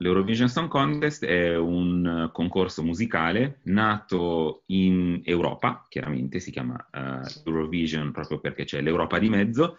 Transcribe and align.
L'Eurovision 0.00 0.48
Song 0.48 0.68
Contest 0.68 1.24
è 1.24 1.56
un 1.56 2.26
eh, 2.28 2.32
concorso 2.32 2.84
musicale 2.84 3.58
nato 3.64 4.62
in 4.66 5.22
Europa, 5.24 5.86
chiaramente 5.88 6.38
si 6.38 6.52
chiama 6.52 6.76
eh, 6.92 7.28
Eurovision 7.44 8.12
proprio 8.12 8.38
perché 8.38 8.62
c'è 8.62 8.80
l'Europa 8.80 9.18
di 9.18 9.28
mezzo. 9.28 9.78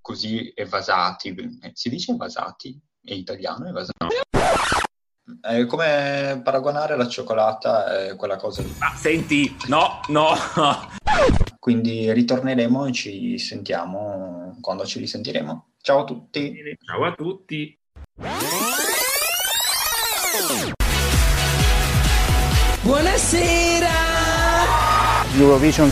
Così 0.00 0.52
evasati. 0.52 1.32
eh, 1.62 1.70
Si 1.74 1.88
dice 1.88 2.10
evasati? 2.10 2.76
È 3.00 3.12
italiano 3.12 3.68
evasati? 3.68 4.16
È 5.40 5.64
come 5.66 6.40
paragonare 6.42 6.96
la 6.96 7.06
cioccolata 7.06 8.08
e 8.08 8.16
quella 8.16 8.36
cosa 8.36 8.62
lì. 8.62 8.74
Ah, 8.78 8.96
senti, 8.96 9.54
no, 9.68 10.00
no, 10.08 10.30
Quindi 11.60 12.12
ritorneremo 12.12 12.86
e 12.86 12.92
ci 12.92 13.38
sentiamo 13.38 14.56
quando 14.60 14.84
ci 14.84 14.98
risentiremo. 14.98 15.70
Ciao 15.80 16.00
a 16.00 16.04
tutti. 16.04 16.76
Ciao 16.84 17.04
a 17.04 17.12
tutti. 17.12 17.75
Buonasera! 22.82 23.90
Eurovision 25.36 25.90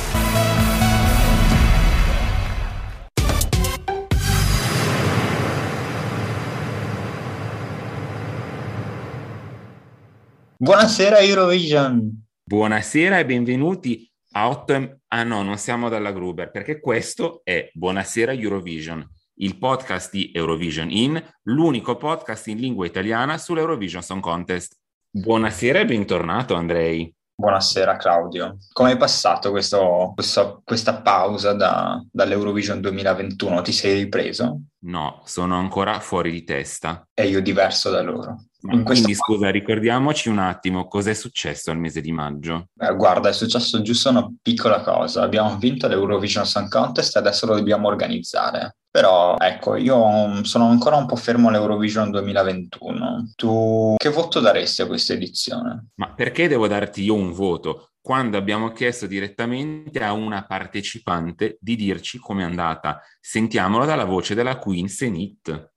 Buonasera 10.56 11.19
Eurovision. 11.19 12.25
Buonasera 12.42 13.19
e 13.19 13.27
benvenuti 13.27 14.11
a 14.33 14.48
8... 14.48 15.00
Ah 15.09 15.25
no, 15.25 15.42
non 15.42 15.59
siamo 15.59 15.91
dalla 15.91 16.11
Gruber, 16.11 16.50
perché 16.50 16.81
questo 16.81 17.42
è 17.44 17.69
Buonasera 17.75 18.33
Eurovision, 18.33 19.06
il 19.36 19.58
podcast 19.58 20.12
di 20.12 20.30
Eurovision 20.32 20.90
In, 20.90 21.22
l'unico 21.44 21.96
podcast 21.96 22.46
in 22.48 22.58
lingua 22.58 22.86
italiana 22.86 23.36
sull'Eurovision 23.38 24.02
Song 24.02 24.20
Contest. 24.20 24.76
Buonasera 25.10 25.80
e 25.80 25.84
bentornato 25.84 26.54
Andrei. 26.54 27.12
Buonasera 27.36 27.96
Claudio. 27.96 28.58
Come 28.72 28.92
è 28.92 28.96
passato 28.96 29.50
questo- 29.50 30.12
questo- 30.14 30.62
questa 30.64 31.00
pausa 31.02 31.52
da- 31.52 32.00
dall'Eurovision 32.12 32.80
2021? 32.80 33.60
Ti 33.60 33.72
sei 33.72 33.94
ripreso? 34.04 34.60
No, 34.84 35.20
sono 35.24 35.56
ancora 35.58 35.98
fuori 35.98 36.30
di 36.30 36.44
testa. 36.44 37.04
E 37.12 37.26
io 37.26 37.42
diverso 37.42 37.91
da 37.91 38.03
loro. 38.03 38.44
In 38.70 38.82
quindi 38.84 39.14
scusa, 39.14 39.50
ricordiamoci 39.50 40.28
un 40.30 40.38
attimo 40.38 40.86
cosa 40.86 41.10
è 41.10 41.14
successo 41.14 41.70
al 41.70 41.78
mese 41.78 42.00
di 42.00 42.12
maggio. 42.12 42.69
Eh, 42.78 42.94
guarda, 42.94 43.28
è 43.28 43.32
successo 43.32 43.82
giusto 43.82 44.09
una 44.10 44.26
piccola 44.41 44.80
cosa. 44.80 45.22
Abbiamo 45.22 45.56
vinto 45.59 45.86
l'Eurovision 45.88 46.47
Song 46.47 46.69
Contest 46.70 47.16
e 47.16 47.19
adesso 47.19 47.47
lo 47.47 47.56
dobbiamo 47.56 47.88
organizzare. 47.88 48.76
Però, 48.94 49.34
ecco, 49.41 49.75
io 49.75 50.28
mm, 50.28 50.43
sono 50.43 50.69
ancora 50.69 50.94
un 50.94 51.06
po' 51.06 51.16
fermo 51.16 51.49
all'Eurovision 51.49 52.12
2021. 52.12 53.32
Tu 53.34 53.97
che 53.97 54.09
voto 54.09 54.38
daresti 54.38 54.82
a 54.82 54.87
questa 54.87 55.15
edizione? 55.15 55.88
Ma 55.97 56.12
perché 56.15 56.47
devo 56.47 56.69
darti 56.69 57.03
io 57.03 57.15
un 57.15 57.33
voto 57.33 57.94
quando 58.00 58.37
abbiamo 58.37 58.71
chiesto 58.71 59.09
direttamente 59.09 59.99
a 59.99 60.12
una 60.12 60.44
partecipante 60.47 61.56
di 61.60 61.75
dirci 61.75 62.19
com'è 62.19 62.44
andata? 62.44 63.00
Sentiamolo 63.19 63.84
dalla 63.84 64.04
voce 64.04 64.37
della 64.37 64.59
Queen 64.59 64.87
Senit. 64.87 65.72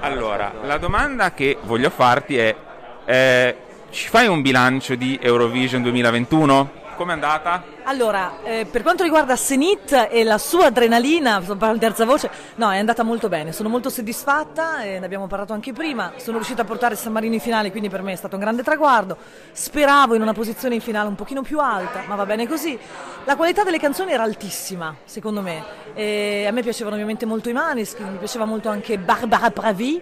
Allora, 0.00 0.54
la 0.64 0.78
domanda 0.78 1.34
che 1.34 1.58
voglio 1.64 1.90
farti 1.90 2.38
è: 2.38 2.56
eh, 3.04 3.56
ci 3.90 4.08
fai 4.08 4.26
un 4.26 4.40
bilancio 4.40 4.94
di 4.94 5.18
Eurovision 5.20 5.82
2021? 5.82 6.80
Com'è 6.96 7.12
andata? 7.12 7.64
Allora, 7.84 8.42
eh, 8.44 8.66
per 8.70 8.82
quanto 8.82 9.02
riguarda 9.02 9.34
Senit 9.34 10.08
e 10.10 10.22
la 10.22 10.38
sua 10.38 10.66
adrenalina, 10.66 11.40
parlando 11.40 11.74
in 11.74 11.80
terza 11.80 12.04
voce, 12.04 12.30
no, 12.56 12.70
è 12.70 12.78
andata 12.78 13.02
molto 13.02 13.28
bene, 13.28 13.52
sono 13.52 13.68
molto 13.68 13.88
soddisfatta, 13.88 14.82
e 14.82 14.98
ne 14.98 15.04
abbiamo 15.04 15.26
parlato 15.26 15.52
anche 15.52 15.72
prima, 15.72 16.12
sono 16.16 16.36
riuscita 16.36 16.62
a 16.62 16.64
portare 16.64 16.94
San 16.94 17.12
Marino 17.12 17.34
in 17.34 17.40
finale, 17.40 17.70
quindi 17.70 17.88
per 17.88 18.02
me 18.02 18.12
è 18.12 18.16
stato 18.16 18.36
un 18.36 18.42
grande 18.42 18.62
traguardo, 18.62 19.16
speravo 19.50 20.14
in 20.14 20.22
una 20.22 20.32
posizione 20.32 20.76
in 20.76 20.80
finale 20.80 21.08
un 21.08 21.16
pochino 21.16 21.42
più 21.42 21.58
alta, 21.58 22.02
ma 22.06 22.14
va 22.14 22.26
bene 22.26 22.46
così. 22.46 22.78
La 23.24 23.36
qualità 23.36 23.64
delle 23.64 23.78
canzoni 23.78 24.12
era 24.12 24.22
altissima, 24.22 24.94
secondo 25.04 25.40
me, 25.40 25.64
e 25.94 26.44
a 26.46 26.52
me 26.52 26.62
piacevano 26.62 26.94
ovviamente 26.94 27.26
molto 27.26 27.48
i 27.48 27.52
Maneskin, 27.52 28.12
mi 28.12 28.18
piaceva 28.18 28.44
molto 28.44 28.68
anche 28.68 28.98
Barbara 28.98 29.50
Pravi, 29.50 30.00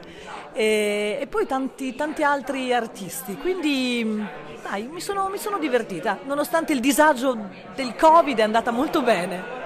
e, 0.52 1.18
e 1.20 1.26
poi 1.26 1.46
tanti, 1.46 1.94
tanti 1.94 2.22
altri 2.22 2.72
artisti, 2.72 3.36
quindi 3.36 4.26
dai, 4.62 4.88
mi 4.88 5.00
sono, 5.00 5.28
mi 5.28 5.38
sono 5.38 5.58
divertita, 5.58 6.18
nonostante 6.24 6.72
il 6.72 6.80
disagio 6.80 7.36
del 7.74 7.94
Covid 7.96 8.38
è 8.38 8.42
andata 8.42 8.70
molto 8.70 9.02
bene. 9.02 9.58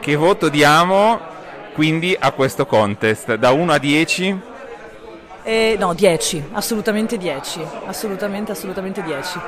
Che 0.00 0.16
voto 0.16 0.48
diamo 0.48 1.20
quindi 1.72 2.16
a 2.18 2.32
questo 2.32 2.66
contest? 2.66 3.34
Da 3.34 3.50
1 3.50 3.72
a 3.72 3.78
10? 3.78 4.40
Eh, 5.42 5.76
no, 5.78 5.94
10, 5.94 6.48
assolutamente 6.52 7.16
10, 7.16 7.60
assolutamente, 7.86 8.52
assolutamente 8.52 9.02
10. 9.02 9.38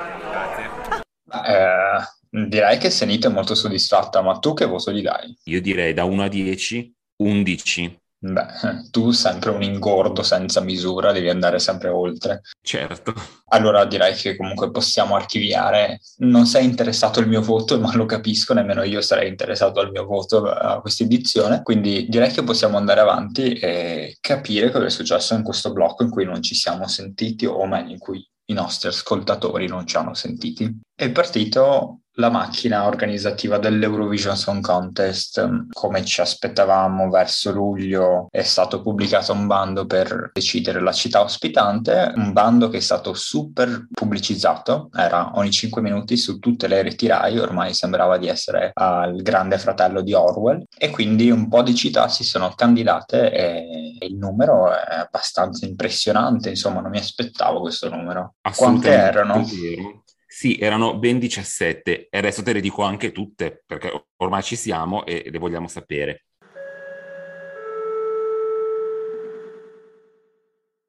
Eh, 1.46 2.46
direi 2.46 2.78
che 2.78 2.90
Senito 2.90 3.28
è 3.28 3.30
molto 3.30 3.54
soddisfatta, 3.54 4.22
ma 4.22 4.38
tu 4.38 4.54
che 4.54 4.64
voto 4.64 4.92
gli 4.92 5.02
dai? 5.02 5.36
Io 5.44 5.60
direi 5.60 5.92
da 5.94 6.04
1 6.04 6.22
a 6.22 6.28
10, 6.28 6.94
11. 7.16 8.00
Beh, 8.20 8.88
tu 8.90 9.12
sempre 9.12 9.50
un 9.50 9.62
ingordo 9.62 10.24
senza 10.24 10.60
misura, 10.60 11.12
devi 11.12 11.28
andare 11.28 11.60
sempre 11.60 11.88
oltre. 11.88 12.40
Certo. 12.60 13.14
Allora 13.50 13.84
direi 13.84 14.14
che 14.14 14.36
comunque 14.36 14.72
possiamo 14.72 15.14
archiviare. 15.14 16.00
Non 16.18 16.46
sei 16.46 16.64
interessato 16.64 17.20
al 17.20 17.28
mio 17.28 17.42
voto, 17.42 17.78
ma 17.78 17.94
lo 17.94 18.06
capisco, 18.06 18.54
nemmeno 18.54 18.82
io 18.82 19.00
sarei 19.02 19.28
interessato 19.28 19.78
al 19.78 19.92
mio 19.92 20.04
voto 20.04 20.50
a 20.50 20.80
questa 20.80 21.04
edizione. 21.04 21.62
Quindi 21.62 22.08
direi 22.08 22.32
che 22.32 22.42
possiamo 22.42 22.76
andare 22.76 23.00
avanti 23.00 23.52
e 23.52 24.16
capire 24.20 24.70
cosa 24.70 24.86
è 24.86 24.90
successo 24.90 25.34
in 25.34 25.44
questo 25.44 25.72
blocco 25.72 26.02
in 26.02 26.10
cui 26.10 26.24
non 26.24 26.42
ci 26.42 26.56
siamo 26.56 26.88
sentiti, 26.88 27.46
o 27.46 27.64
meglio, 27.66 27.92
in 27.92 27.98
cui 27.98 28.26
i 28.46 28.52
nostri 28.52 28.88
ascoltatori 28.88 29.68
non 29.68 29.86
ci 29.86 29.96
hanno 29.96 30.14
sentiti. 30.14 30.80
È 30.92 31.08
partito 31.10 32.00
la 32.18 32.30
macchina 32.30 32.86
organizzativa 32.86 33.58
dell'Eurovision 33.58 34.36
Song 34.36 34.60
Contest. 34.60 35.66
Come 35.72 36.04
ci 36.04 36.20
aspettavamo, 36.20 37.08
verso 37.10 37.52
luglio 37.52 38.26
è 38.30 38.42
stato 38.42 38.82
pubblicato 38.82 39.32
un 39.32 39.46
bando 39.46 39.86
per 39.86 40.30
decidere 40.32 40.80
la 40.80 40.92
città 40.92 41.22
ospitante, 41.22 42.12
un 42.16 42.32
bando 42.32 42.68
che 42.68 42.78
è 42.78 42.80
stato 42.80 43.14
super 43.14 43.86
pubblicizzato, 43.90 44.90
era 44.94 45.30
ogni 45.34 45.50
5 45.50 45.80
minuti 45.80 46.16
su 46.16 46.38
tutte 46.38 46.66
le 46.66 46.82
reti 46.82 47.06
Rai, 47.06 47.38
ormai 47.38 47.72
sembrava 47.72 48.18
di 48.18 48.28
essere 48.28 48.70
al 48.74 49.22
grande 49.22 49.58
fratello 49.58 50.02
di 50.02 50.12
Orwell 50.12 50.64
e 50.76 50.90
quindi 50.90 51.30
un 51.30 51.48
po' 51.48 51.62
di 51.62 51.74
città 51.74 52.08
si 52.08 52.24
sono 52.24 52.52
candidate 52.54 53.30
e 53.30 53.96
il 54.00 54.16
numero 54.16 54.72
è 54.72 54.96
abbastanza 54.96 55.66
impressionante, 55.66 56.48
insomma 56.50 56.80
non 56.80 56.90
mi 56.90 56.98
aspettavo 56.98 57.60
questo 57.60 57.88
numero. 57.88 58.34
Quante 58.56 58.90
erano? 58.90 59.44
vero. 59.44 60.02
Sì, 60.30 60.58
erano 60.58 60.98
ben 60.98 61.18
17 61.18 62.08
e 62.10 62.18
adesso 62.18 62.42
te 62.42 62.52
le 62.52 62.60
dico 62.60 62.82
anche 62.82 63.12
tutte 63.12 63.62
perché 63.64 64.08
ormai 64.16 64.42
ci 64.42 64.56
siamo 64.56 65.06
e 65.06 65.30
le 65.30 65.38
vogliamo 65.38 65.68
sapere. 65.68 66.26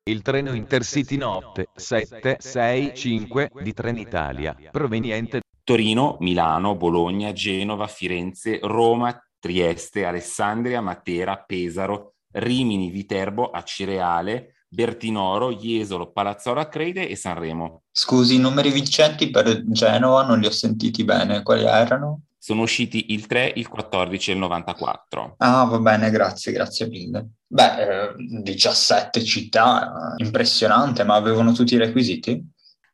Il 0.04 0.22
treno 0.24 0.54
Intercity 0.54 1.16
Notte 1.16 1.68
765 1.74 3.52
di 3.62 3.72
Trenitalia, 3.74 4.58
proveniente 4.72 5.40
Torino, 5.64 6.18
Milano, 6.20 6.76
Bologna, 6.76 7.32
Genova, 7.32 7.88
Firenze, 7.88 8.60
Roma, 8.62 9.18
Trieste, 9.40 10.04
Alessandria, 10.04 10.82
Matera, 10.82 11.38
Pesaro, 11.38 12.16
Rimini, 12.32 12.90
Viterbo, 12.90 13.52
Acireale, 13.52 14.59
Bertinoro, 14.70 15.52
Jesolo, 15.52 16.12
Palazzolo 16.12 16.60
Acrede 16.60 17.10
e 17.10 17.16
Sanremo. 17.16 17.82
Scusi, 17.92 18.36
i 18.36 18.40
numeri 18.40 18.72
vincenti 18.72 19.32
per 19.32 19.64
Genova 19.66 20.24
non 20.24 20.40
li 20.40 20.46
ho 20.46 20.52
sentiti 20.52 21.04
bene, 21.04 21.42
quali 21.42 21.66
erano? 21.66 22.22
Sono 22.38 22.62
usciti 22.62 23.12
il 23.12 23.26
3, 23.26 23.54
il 23.56 23.68
14 23.68 24.30
e 24.30 24.34
il 24.34 24.40
94. 24.40 25.36
Ah, 25.40 25.66
va 25.66 25.80
bene, 25.80 26.10
grazie, 26.10 26.54
grazie 26.54 26.88
mille. 26.88 27.28
Beh, 27.46 28.12
eh, 28.12 28.14
17 28.44 29.24
città, 29.24 30.16
eh, 30.18 30.24
impressionante, 30.24 31.04
ma 31.04 31.16
avevano 31.16 31.52
tutti 31.52 31.74
i 31.74 31.78
requisiti? 31.78 32.42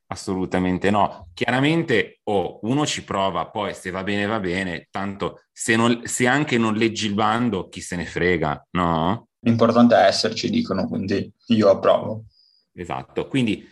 Assolutamente 0.07 0.89
no. 0.89 1.29
Chiaramente 1.33 2.21
oh, 2.23 2.59
uno 2.63 2.85
ci 2.85 3.03
prova, 3.03 3.47
poi 3.47 3.73
se 3.73 3.89
va 3.91 4.03
bene 4.03 4.25
va 4.25 4.39
bene, 4.39 4.87
tanto 4.89 5.41
se, 5.51 5.75
non, 5.75 6.01
se 6.05 6.27
anche 6.27 6.57
non 6.57 6.75
leggi 6.75 7.07
il 7.07 7.13
bando, 7.13 7.67
chi 7.69 7.81
se 7.81 7.95
ne 7.95 8.05
frega, 8.05 8.67
no? 8.71 9.24
L'importante 9.45 9.95
è 9.95 10.07
esserci, 10.07 10.49
dicono, 10.49 10.87
quindi 10.87 11.31
io 11.47 11.69
approvo. 11.69 12.25
Esatto, 12.73 13.27
quindi 13.27 13.65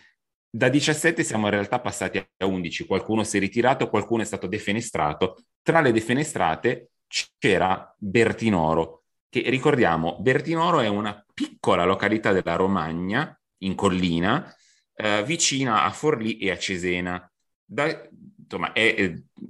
da 0.48 0.70
17 0.70 1.24
siamo 1.24 1.46
in 1.46 1.52
realtà 1.52 1.80
passati 1.80 2.20
a 2.20 2.46
11, 2.46 2.86
qualcuno 2.86 3.24
si 3.24 3.38
è 3.38 3.40
ritirato, 3.40 3.90
qualcuno 3.90 4.22
è 4.22 4.26
stato 4.26 4.46
defenestrato. 4.46 5.46
Tra 5.64 5.82
le 5.82 5.92
defenestrate 5.92 6.92
c'era 7.40 7.92
Bertinoro, 7.98 9.06
che 9.30 9.42
ricordiamo, 9.50 10.18
Bertinoro 10.20 10.80
è 10.80 10.88
una 10.88 11.26
piccola 11.34 11.86
località 11.86 12.32
della 12.32 12.56
Romagna, 12.56 13.36
in 13.64 13.74
collina, 13.74 14.56
eh, 14.94 15.24
vicina 15.24 15.86
a 15.86 15.90
Forlì 15.90 16.38
e 16.38 16.52
a 16.52 16.58
Cesena. 16.58 17.32
Da, 17.66 18.08
insomma, 18.54 18.72
è, 18.72 18.96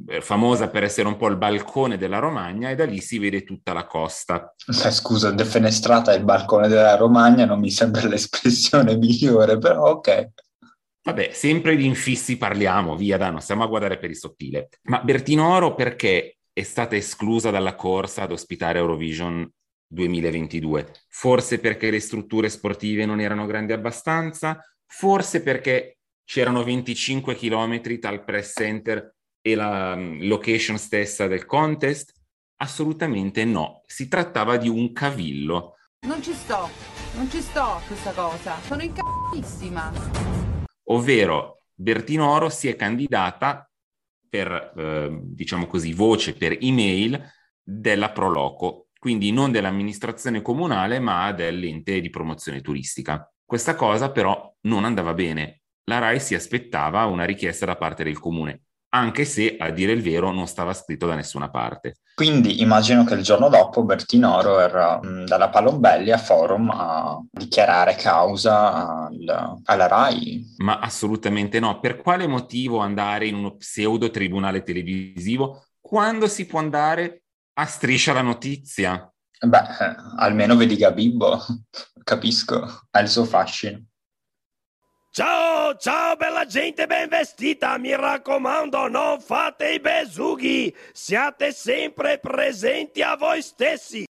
è, 0.08 0.22
famosa 0.22 0.70
per 0.70 0.84
essere 0.84 1.08
un 1.08 1.18
po' 1.18 1.28
il 1.28 1.38
balcone 1.38 1.98
della 1.98 2.20
Romagna 2.20 2.70
e 2.70 2.76
da 2.76 2.86
lì 2.86 3.00
si 3.02 3.20
vede 3.20 3.44
tutta 3.44 3.74
la 3.74 3.86
costa. 3.86 4.54
Eh, 4.68 4.92
scusa, 4.92 5.32
defenestrata 5.32 6.14
è 6.14 6.18
il 6.18 6.24
balcone 6.24 6.68
della 6.68 6.96
Romagna, 6.96 7.46
non 7.46 7.60
mi 7.60 7.70
sembra 7.70 8.08
l'espressione 8.08 8.96
migliore, 8.98 9.58
però 9.58 9.92
ok. 9.92 10.30
Vabbè, 11.04 11.32
sempre 11.34 11.76
di 11.76 11.86
infissi 11.86 12.38
parliamo, 12.38 12.96
via 12.96 13.18
da, 13.18 13.30
non 13.30 13.42
stiamo 13.42 13.64
a 13.64 13.68
guardare 13.68 13.98
per 13.98 14.10
il 14.10 14.16
sottile. 14.16 14.70
Ma 14.84 15.02
Bertinoro 15.02 15.76
perché 15.76 16.38
è 16.54 16.64
stata 16.64 16.96
esclusa 16.96 17.50
dalla 17.50 17.76
corsa 17.76 18.22
ad 18.22 18.32
ospitare 18.32 18.80
Eurovision 18.80 19.50
2022? 19.86 20.94
Forse 21.10 21.60
perché 21.60 21.92
le 21.92 22.00
strutture 22.00 22.48
sportive 22.48 23.06
non 23.06 23.20
erano 23.20 23.46
grandi 23.46 23.74
abbastanza? 23.74 24.58
Forse 24.86 25.44
perché 25.44 25.98
c'erano 26.26 26.64
25 26.64 27.36
km 27.36 28.00
tra 28.00 28.12
il 28.12 28.24
press 28.24 28.54
center 28.56 29.16
e 29.42 29.56
la 29.56 29.96
mm, 29.96 30.24
location 30.24 30.78
stessa 30.78 31.28
del 31.28 31.46
contest? 31.46 32.14
Assolutamente 32.58 33.44
no, 33.46 33.82
si 33.86 34.08
trattava 34.08 34.58
di 34.58 34.70
un 34.70 34.94
cavillo. 34.94 35.76
Non 36.08 36.22
ci 36.22 36.34
sto, 36.34 36.70
non 37.16 37.30
ci 37.30 37.42
sto 37.42 37.62
a 37.62 37.82
questa 37.86 38.12
cosa, 38.12 38.60
sono 38.62 38.82
incazzissima. 38.82 39.92
Ovvero 40.86 41.64
Bertinoro 41.74 42.50
si 42.50 42.68
è 42.68 42.76
candidata 42.76 43.70
per, 44.30 44.74
eh, 44.76 45.20
diciamo 45.22 45.68
così, 45.68 45.94
voce, 45.94 46.36
per 46.36 46.58
email 46.62 47.22
della 47.62 48.12
Proloco, 48.12 48.88
quindi 48.98 49.32
non 49.32 49.52
dell'amministrazione 49.52 50.42
comunale 50.42 51.00
ma 51.00 51.32
dell'ente 51.32 52.00
di 52.00 52.10
promozione 52.10 52.62
turistica. 52.62 53.30
Questa 53.46 53.76
cosa 53.76 54.12
però 54.12 54.52
non 54.62 54.86
andava 54.86 55.14
bene. 55.14 55.63
La 55.86 56.00
RAI 56.00 56.20
si 56.20 56.34
aspettava 56.36 57.06
una 57.06 57.26
richiesta 57.26 57.66
da 57.66 57.76
parte 57.76 58.04
del 58.04 58.20
comune, 58.20 58.62
anche 58.90 59.26
se 59.26 59.58
a 59.58 59.70
dire 59.70 59.92
il 59.92 60.02
vero 60.02 60.32
non 60.32 60.48
stava 60.48 60.74
scritto 60.74 61.08
da 61.08 61.16
nessuna 61.16 61.50
parte. 61.50 61.98
Quindi 62.16 62.62
immagino 62.62 63.04
che 63.04 63.16
il 63.16 63.24
giorno 63.24 63.50
dopo 63.50 63.84
Bertinoro 63.84 64.60
era 64.60 65.00
mh, 65.02 65.26
dalla 65.26 65.50
Palombelli 65.50 66.12
a 66.12 66.18
forum 66.18 66.70
a 66.70 67.20
dichiarare 67.30 67.96
causa 67.96 69.08
al, 69.08 69.62
alla 69.64 69.88
RAI. 69.88 70.56
Ma 70.58 70.80
assolutamente 70.80 71.60
no. 71.60 71.80
Per 71.80 71.98
quale 71.98 72.28
motivo 72.28 72.78
andare 72.78 73.28
in 73.28 73.36
uno 73.36 73.56
pseudo 73.56 74.12
tribunale 74.12 74.62
televisivo 74.62 75.66
quando 75.82 76.28
si 76.28 76.46
può 76.46 76.60
andare 76.60 77.24
a 77.54 77.66
striscia 77.66 78.14
la 78.14 78.22
notizia? 78.22 79.12
Beh, 79.46 79.58
eh, 79.58 79.96
almeno 80.18 80.56
vedi 80.56 80.78
Gabibbo, 80.78 81.38
capisco, 82.04 82.86
ha 82.92 83.00
il 83.00 83.10
suo 83.10 83.26
fascino. 83.26 83.84
Ciao, 85.16 85.76
ciao 85.76 86.16
bella 86.16 86.44
gente 86.48 86.88
ben 86.88 87.08
vestita, 87.08 87.78
mi 87.78 87.96
raccomando 87.96 88.88
non 88.88 89.20
fate 89.20 89.74
i 89.74 89.80
besughi, 89.80 90.76
siate 90.92 91.52
sempre 91.52 92.18
presenti 92.18 93.04
a 93.04 93.16
voi 93.16 93.44
stessi. 93.44 94.06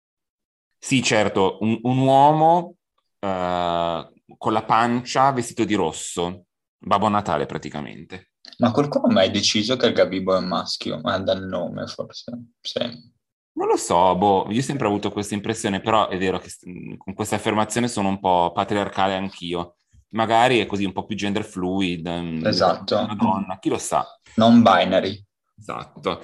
Sì, 0.77 1.01
certo, 1.01 1.57
un, 1.61 1.79
un 1.81 1.97
uomo 1.97 2.75
uh, 3.17 4.13
con 4.37 4.53
la 4.53 4.63
pancia 4.63 5.31
vestito 5.31 5.63
di 5.63 5.73
rosso, 5.73 6.45
Babbo 6.77 7.07
Natale 7.07 7.47
praticamente. 7.47 8.33
Ma 8.59 8.69
qualcuno 8.69 9.07
ha 9.07 9.11
mai 9.11 9.31
deciso 9.31 9.77
che 9.77 9.87
il 9.87 9.93
Gabibbo 9.93 10.37
è 10.37 10.39
maschio? 10.39 10.99
Ma 11.01 11.17
dal 11.17 11.43
nome 11.47 11.87
forse, 11.87 12.31
sì. 12.61 13.09
Non 13.53 13.67
lo 13.67 13.75
so, 13.75 14.15
boh, 14.15 14.45
io 14.51 14.59
ho 14.59 14.63
sempre 14.63 14.85
avuto 14.85 15.11
questa 15.11 15.33
impressione, 15.33 15.81
però 15.81 16.09
è 16.09 16.17
vero 16.19 16.37
che 16.37 16.51
con 16.95 17.15
questa 17.15 17.37
affermazione 17.37 17.87
sono 17.87 18.09
un 18.09 18.19
po' 18.19 18.51
patriarcale 18.53 19.15
anch'io. 19.15 19.77
Magari 20.11 20.59
è 20.59 20.65
così 20.65 20.85
un 20.85 20.91
po' 20.91 21.05
più 21.05 21.15
gender 21.15 21.43
fluid. 21.43 22.07
Mm, 22.09 22.45
esatto. 22.45 22.97
Una 22.97 23.15
donna, 23.15 23.59
chi 23.59 23.69
lo 23.69 23.77
sa. 23.77 24.05
Non 24.35 24.61
binary. 24.61 25.23
Esatto. 25.57 26.21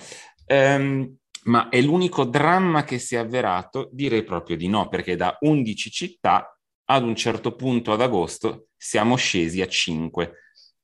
Um, 0.48 1.16
ma 1.44 1.70
è 1.70 1.82
l'unico 1.82 2.26
dramma 2.26 2.84
che 2.84 3.00
si 3.00 3.16
è 3.16 3.20
avverato? 3.20 3.90
Direi 3.92 4.24
proprio 4.24 4.58
di 4.58 4.68
no, 4.68 4.90
perché 4.90 5.16
da 5.16 5.38
11 5.40 5.92
città 5.92 6.58
ad 6.90 7.04
un 7.04 7.16
certo 7.16 7.56
punto 7.56 7.94
ad 7.94 8.02
agosto 8.02 8.68
siamo 8.76 9.16
scesi 9.16 9.62
a 9.62 9.68
5. 9.68 10.34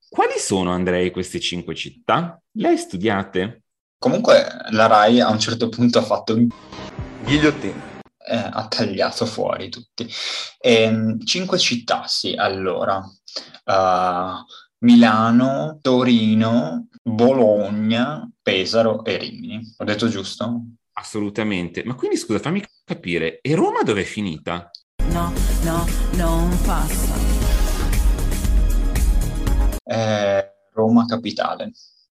Quali 0.08 0.38
sono, 0.38 0.70
Andrei, 0.70 1.10
queste 1.10 1.40
5 1.40 1.74
città? 1.74 2.40
Le 2.52 2.68
hai 2.68 2.78
studiate? 2.78 3.62
Comunque 3.98 4.46
la 4.70 4.86
RAI 4.86 5.20
a 5.20 5.30
un 5.30 5.38
certo 5.38 5.68
punto 5.68 5.98
ha 5.98 6.02
fatto. 6.02 6.36
Ghigliottina. 7.24 7.93
Eh, 8.26 8.36
ha 8.36 8.66
tagliato 8.68 9.26
fuori 9.26 9.68
tutti. 9.68 10.08
E, 10.58 10.82
ehm, 10.82 11.24
cinque 11.24 11.58
città, 11.58 12.06
sì, 12.06 12.34
allora. 12.34 12.96
Uh, 13.64 14.44
Milano, 14.78 15.78
Torino, 15.82 16.88
Bologna, 17.02 18.26
Pesaro 18.40 19.04
e 19.04 19.18
Rimini. 19.18 19.74
Ho 19.76 19.84
detto 19.84 20.08
giusto? 20.08 20.62
Assolutamente. 20.94 21.84
Ma 21.84 21.94
quindi 21.94 22.16
scusa, 22.16 22.38
fammi 22.38 22.64
capire, 22.84 23.40
e 23.40 23.54
Roma 23.54 23.82
dove 23.82 24.02
è 24.02 24.04
finita? 24.04 24.70
No, 25.10 25.32
no, 25.64 25.86
non 26.12 26.58
passa. 26.64 27.14
Eh, 29.84 30.54
Roma 30.72 31.04
capitale. 31.04 31.72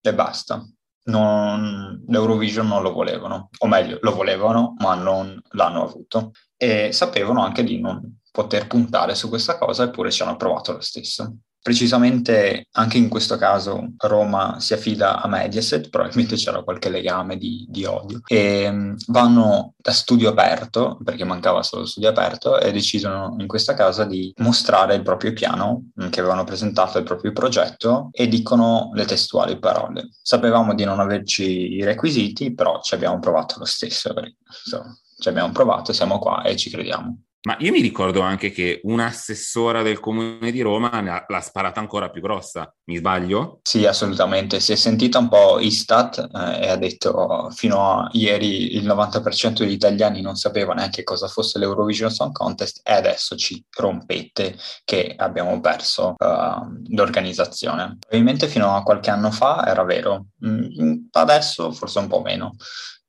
E 0.03 0.15
basta 0.15 0.63
non, 1.05 2.05
l'Eurovision 2.09 2.67
non 2.67 2.83
lo 2.83 2.93
volevano, 2.93 3.51
o 3.59 3.67
meglio, 3.67 3.99
lo 4.01 4.15
volevano, 4.15 4.75
ma 4.79 4.95
non 4.95 5.41
l'hanno 5.51 5.83
avuto. 5.83 6.33
E 6.57 6.93
sapevano 6.93 7.43
anche 7.43 7.65
di 7.65 7.81
non 7.81 8.21
poter 8.31 8.67
puntare 8.67 9.15
su 9.15 9.29
questa 9.29 9.59
cosa, 9.59 9.85
eppure 9.85 10.11
ci 10.11 10.23
hanno 10.23 10.37
provato 10.37 10.73
lo 10.73 10.81
stesso. 10.81 11.37
Precisamente 11.65 12.67
anche 12.73 12.99
in 12.99 13.09
questo 13.09 13.39
caso 13.39 13.95
Roma 13.97 14.61
si 14.61 14.75
affida 14.75 15.23
a 15.23 15.27
Mediaset, 15.27 15.89
probabilmente 15.89 16.37
c'era 16.37 16.63
qualche 16.63 16.91
legame 16.91 17.39
di, 17.39 17.65
di 17.71 17.87
odio, 17.87 18.21
e 18.27 18.69
um, 18.69 18.95
vanno 19.07 19.73
da 19.79 19.91
studio 19.91 20.29
aperto, 20.29 20.99
perché 21.03 21.25
mancava 21.25 21.63
solo 21.63 21.87
studio 21.87 22.11
aperto, 22.11 22.61
e 22.61 22.71
decidono 22.71 23.37
in 23.39 23.47
questa 23.47 23.73
casa 23.73 24.05
di 24.05 24.31
mostrare 24.41 24.95
il 24.95 25.03
proprio 25.03 25.33
piano, 25.33 25.89
mm, 25.99 26.11
che 26.11 26.21
avevano 26.21 26.45
presentato 26.45 26.99
il 26.99 27.05
proprio 27.05 27.33
progetto, 27.33 28.11
e 28.13 28.29
dicono 28.29 28.91
le 28.93 29.07
testuali 29.07 29.59
parole. 29.59 30.11
Sapevamo 30.21 30.75
di 30.75 30.85
non 30.85 31.01
averci 31.01 31.77
i 31.77 31.83
requisiti, 31.83 32.53
però 32.53 32.83
ci 32.83 32.93
abbiamo 32.93 33.19
provato 33.21 33.59
lo 33.59 33.65
stesso, 33.65 34.13
perché, 34.13 34.37
insomma, 34.47 34.95
ci 35.19 35.29
abbiamo 35.31 35.51
provato, 35.51 35.95
siamo 35.95 36.19
qua 36.19 36.43
e 36.43 36.57
ci 36.57 36.69
crediamo. 36.69 37.24
Ma 37.47 37.57
io 37.59 37.73
mi 37.73 37.83
ricordo 37.83 38.23
anche 38.23 38.51
che 38.51 38.81
un'assessora 38.85 39.83
del 39.83 40.01
comune 40.01 40.51
di 40.51 40.63
Roma 40.63 41.03
l'ha 41.03 41.41
sparata 41.43 41.79
ancora 41.79 42.09
più 42.09 42.23
grossa, 42.23 42.75
mi 42.85 42.97
sbaglio? 42.97 43.61
Sì, 43.63 43.85
assolutamente. 43.85 44.61
Si 44.61 44.73
è 44.73 44.77
sentita 44.77 45.19
un 45.19 45.29
po' 45.29 45.59
Istat 45.59 46.31
eh, 46.33 46.65
e 46.65 46.69
ha 46.71 46.77
detto 46.77 47.51
fino 47.51 47.99
a 47.99 48.09
ieri 48.13 48.77
il 48.77 48.87
90% 48.87 49.59
degli 49.59 49.73
italiani 49.73 50.23
non 50.23 50.37
sapeva 50.37 50.73
neanche 50.73 51.03
cosa 51.03 51.29
fosse 51.29 51.59
l'Eurovision 51.59 52.11
Song 52.11 52.33
Contest 52.33 52.81
e 52.83 52.93
adesso 52.93 53.37
ci 53.37 53.63
rompete 53.77 54.57
che 54.83 55.13
abbiamo 55.15 55.61
perso 55.61 56.15
uh, 56.17 56.95
l'organizzazione. 56.95 57.99
Probabilmente 57.99 58.49
fino 58.49 58.75
a 58.75 58.83
qualche 58.83 59.11
anno 59.11 59.31
fa 59.31 59.67
era 59.67 59.85
vero, 59.85 60.29
mm, 60.47 61.09
adesso 61.13 61.73
forse 61.73 61.99
un 61.99 62.09
po' 62.09 62.23
meno. 62.23 62.55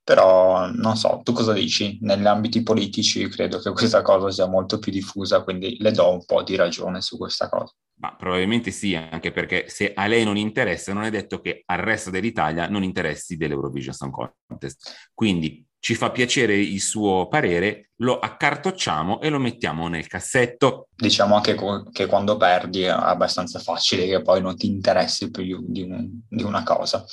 Però 0.06 0.70
non 0.72 0.96
so, 0.98 1.22
tu 1.24 1.34
cosa 1.34 1.52
dici? 1.52 1.98
Negli 2.02 2.28
ambiti 2.28 2.62
politici 2.62 3.28
credo 3.28 3.58
che 3.58 3.72
questa 3.72 4.04
cosa 4.04 4.30
sia 4.30 4.46
molto 4.46 4.78
più 4.78 4.92
diffusa, 4.92 5.42
quindi 5.42 5.78
le 5.80 5.92
do 5.92 6.12
un 6.12 6.24
po' 6.24 6.44
di 6.44 6.56
ragione 6.56 7.02
su 7.02 7.18
questa 7.18 7.50
cosa. 7.50 7.74
Ma 7.98 8.16
probabilmente 8.16 8.70
sì, 8.70 8.94
anche 8.94 9.32
perché 9.32 9.68
se 9.68 9.94
a 9.96 10.06
lei 10.06 10.24
non 10.24 10.38
interessa, 10.38 10.94
non 10.94 11.06
è 11.06 11.10
detto 11.10 11.40
che 11.40 11.64
al 11.66 11.80
resto 11.80 12.12
dell'Italia 12.12 12.68
non 12.68 12.84
interessi 12.84 13.36
dell'Eurovision 13.36 13.96
Song 13.96 14.12
Contest. 14.48 15.10
Quindi 15.12 15.66
ci 15.80 15.96
fa 15.96 16.12
piacere 16.12 16.56
il 16.56 16.82
suo 16.82 17.28
parere, 17.28 17.92
lo 17.98 18.20
accartocciamo 18.20 19.22
e 19.22 19.30
lo 19.30 19.40
mettiamo 19.40 19.88
nel 19.88 20.06
cassetto. 20.06 20.90
Diciamo 20.96 21.36
anche 21.36 21.56
che 21.92 22.06
quando 22.06 22.38
perdi 22.38 22.82
è 22.82 22.90
abbastanza 22.90 23.58
facile 23.58 24.06
che 24.06 24.22
poi 24.22 24.40
non 24.40 24.56
ti 24.56 24.68
interessi 24.68 25.32
più 25.32 25.64
di, 25.68 25.82
un, 25.82 26.10
di 26.28 26.44
una 26.44 26.62
cosa. 26.62 27.04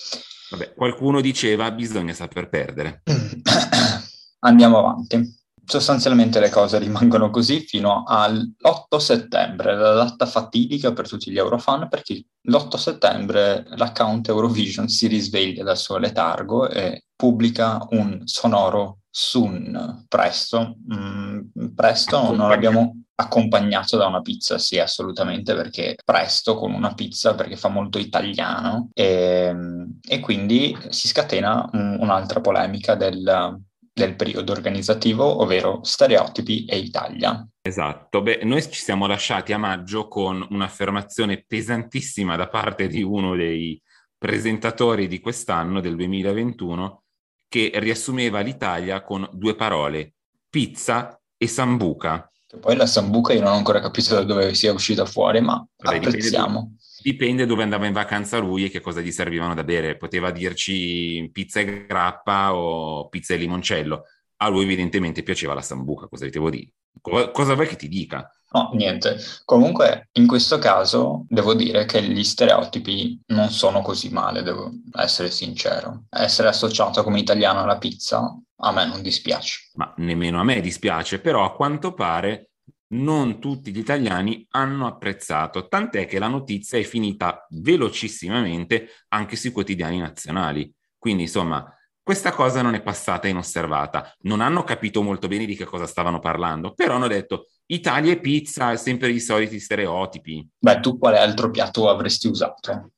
Vabbè, 0.52 0.75
qualcuno 0.75 1.23
diceva 1.23 1.71
bisogna 1.71 2.12
saper 2.12 2.49
perdere. 2.50 3.02
Andiamo 4.40 4.78
avanti. 4.78 5.40
Sostanzialmente 5.64 6.40
le 6.40 6.50
cose 6.50 6.78
rimangono 6.78 7.30
così 7.30 7.61
fino 7.61 8.04
all'8 8.06 8.97
settembre, 8.99 9.75
la 9.75 9.94
data 9.94 10.26
fatidica 10.26 10.92
per 10.92 11.09
tutti 11.09 11.30
gli 11.30 11.38
Eurofan, 11.38 11.88
perché 11.88 12.23
l'8 12.42 12.76
settembre 12.76 13.64
l'account 13.76 14.28
Eurovision 14.28 14.88
si 14.88 15.06
risveglia 15.06 15.64
dal 15.64 15.78
suo 15.78 15.97
letargo 15.97 16.68
e 16.68 17.04
pubblica 17.16 17.87
un 17.90 18.21
sonoro 18.25 18.99
Sun 19.09 20.04
presto. 20.09 20.76
Mm, 20.92 21.68
presto 21.75 22.35
non 22.35 22.49
l'abbiamo 22.49 23.01
accompagnato 23.14 23.97
da 23.97 24.07
una 24.07 24.21
pizza, 24.21 24.59
sì, 24.59 24.78
assolutamente, 24.78 25.54
perché 25.54 25.97
presto 26.04 26.54
con 26.57 26.73
una 26.73 26.95
pizza, 26.95 27.35
perché 27.35 27.57
fa 27.57 27.69
molto 27.69 27.99
italiano, 27.99 28.88
e, 28.95 29.54
e 30.00 30.21
quindi 30.21 30.76
si 30.88 31.09
scatena 31.09 31.69
un, 31.73 31.99
un'altra 32.00 32.40
polemica 32.40 32.95
del 32.95 33.61
del 33.95 34.16
periodo 34.16 34.52
organizzativo, 34.52 35.42
ovvero 35.42 35.81
stereotipi 35.83 36.64
e 36.64 36.78
Italia. 36.78 37.47
Esatto, 37.61 38.23
beh, 38.23 38.40
noi 38.45 38.62
ci 38.62 38.81
siamo 38.81 39.07
lasciati 39.07 39.52
a 39.52 39.59
maggio 39.59 40.09
con 40.09 40.45
un'affermazione 40.49 41.45
pesantissima 41.47 42.37
da 42.37 42.49
parte 42.49 42.88
di 42.88 43.02
uno 43.02 43.37
dei 43.37 43.81
presentatori 44.16 45.09
di 45.09 45.21
quest'anno, 45.21 45.81
del 45.81 45.97
2021, 45.97 47.02
che 47.49 47.71
riassumeva 47.75 48.40
l'Italia 48.40 49.02
con 49.02 49.28
due 49.33 49.54
parole, 49.54 50.14
pizza 50.49 51.21
e 51.37 51.47
sambuca. 51.47 52.31
Poi 52.61 52.76
la 52.76 52.87
sambuca 52.87 53.32
io 53.32 53.40
non 53.40 53.52
ho 53.52 53.56
ancora 53.56 53.80
capito 53.80 54.14
da 54.14 54.25
dove 54.25 54.54
sia 54.54 54.73
uscita 54.73 55.06
fuori, 55.06 55.40
ma 55.40 55.64
Vabbè, 55.76 55.97
apprezziamo. 55.97 56.76
Dipende 57.02 57.47
dove 57.47 57.62
andava 57.62 57.87
in 57.87 57.92
vacanza 57.92 58.38
lui 58.38 58.64
e 58.64 58.71
che 58.71 58.80
cosa 58.80 59.00
gli 59.00 59.11
servivano 59.11 59.54
da 59.54 59.64
bere. 59.64 59.97
Poteva 59.97 60.30
dirci 60.30 61.28
pizza 61.32 61.61
e 61.61 61.87
grappa 61.87 62.54
o 62.54 63.09
pizza 63.09 63.35
e 63.35 63.38
limoncello. 63.38 64.04
A 64.37 64.49
lui 64.49 64.64
evidentemente 64.64 65.23
piaceva 65.23 65.54
la 65.54 65.62
sambuca, 65.62 66.06
cosa 66.06 66.28
devo 66.28 66.50
dire? 66.50 66.73
Cosa 67.00 67.54
vuoi 67.54 67.66
che 67.66 67.76
ti 67.76 67.88
dica? 67.88 68.30
No, 68.54 68.71
niente. 68.75 69.16
Comunque, 69.44 70.09
in 70.12 70.26
questo 70.26 70.59
caso, 70.59 71.25
devo 71.28 71.54
dire 71.54 71.87
che 71.87 72.02
gli 72.02 72.23
stereotipi 72.23 73.21
non 73.28 73.49
sono 73.50 73.80
così 73.80 74.11
male, 74.11 74.42
devo 74.42 74.71
essere 74.92 75.30
sincero. 75.30 76.04
Essere 76.11 76.49
associato 76.49 77.02
come 77.02 77.18
italiano 77.18 77.62
alla 77.62 77.78
pizza, 77.78 78.38
a 78.56 78.73
me 78.73 78.87
non 78.87 79.00
dispiace. 79.00 79.71
Ma 79.75 79.92
nemmeno 79.97 80.38
a 80.38 80.44
me 80.44 80.61
dispiace, 80.61 81.21
però 81.21 81.44
a 81.44 81.54
quanto 81.54 81.94
pare 81.94 82.50
non 82.92 83.40
tutti 83.40 83.73
gli 83.73 83.78
italiani 83.78 84.47
hanno 84.50 84.87
apprezzato, 84.87 85.66
tant'è 85.66 86.06
che 86.06 86.18
la 86.18 86.28
notizia 86.28 86.78
è 86.78 86.82
finita 86.82 87.47
velocissimamente 87.50 88.88
anche 89.09 89.37
sui 89.37 89.50
quotidiani 89.50 89.99
nazionali. 89.99 90.71
Quindi, 90.99 91.23
insomma, 91.23 91.75
questa 92.02 92.32
cosa 92.32 92.62
non 92.62 92.75
è 92.75 92.82
passata 92.82 93.28
inosservata. 93.28 94.12
Non 94.23 94.40
hanno 94.40 94.62
capito 94.64 95.02
molto 95.02 95.26
bene 95.28 95.47
di 95.47 95.54
che 95.54 95.64
cosa 95.64 95.87
stavano 95.87 96.18
parlando, 96.18 96.75
però 96.75 96.97
hanno 96.97 97.09
detto 97.09 97.47
Italia 97.66 98.12
e 98.12 98.21
pizza, 98.21 98.76
sempre 98.76 99.11
i 99.11 99.21
soliti 99.21 99.59
stereotipi. 99.59 100.47
Beh, 100.59 100.81
tu 100.81 100.99
quale 100.99 101.19
altro 101.19 101.50
piatto 101.50 101.88
avresti 101.88 102.28
usato? 102.28 102.92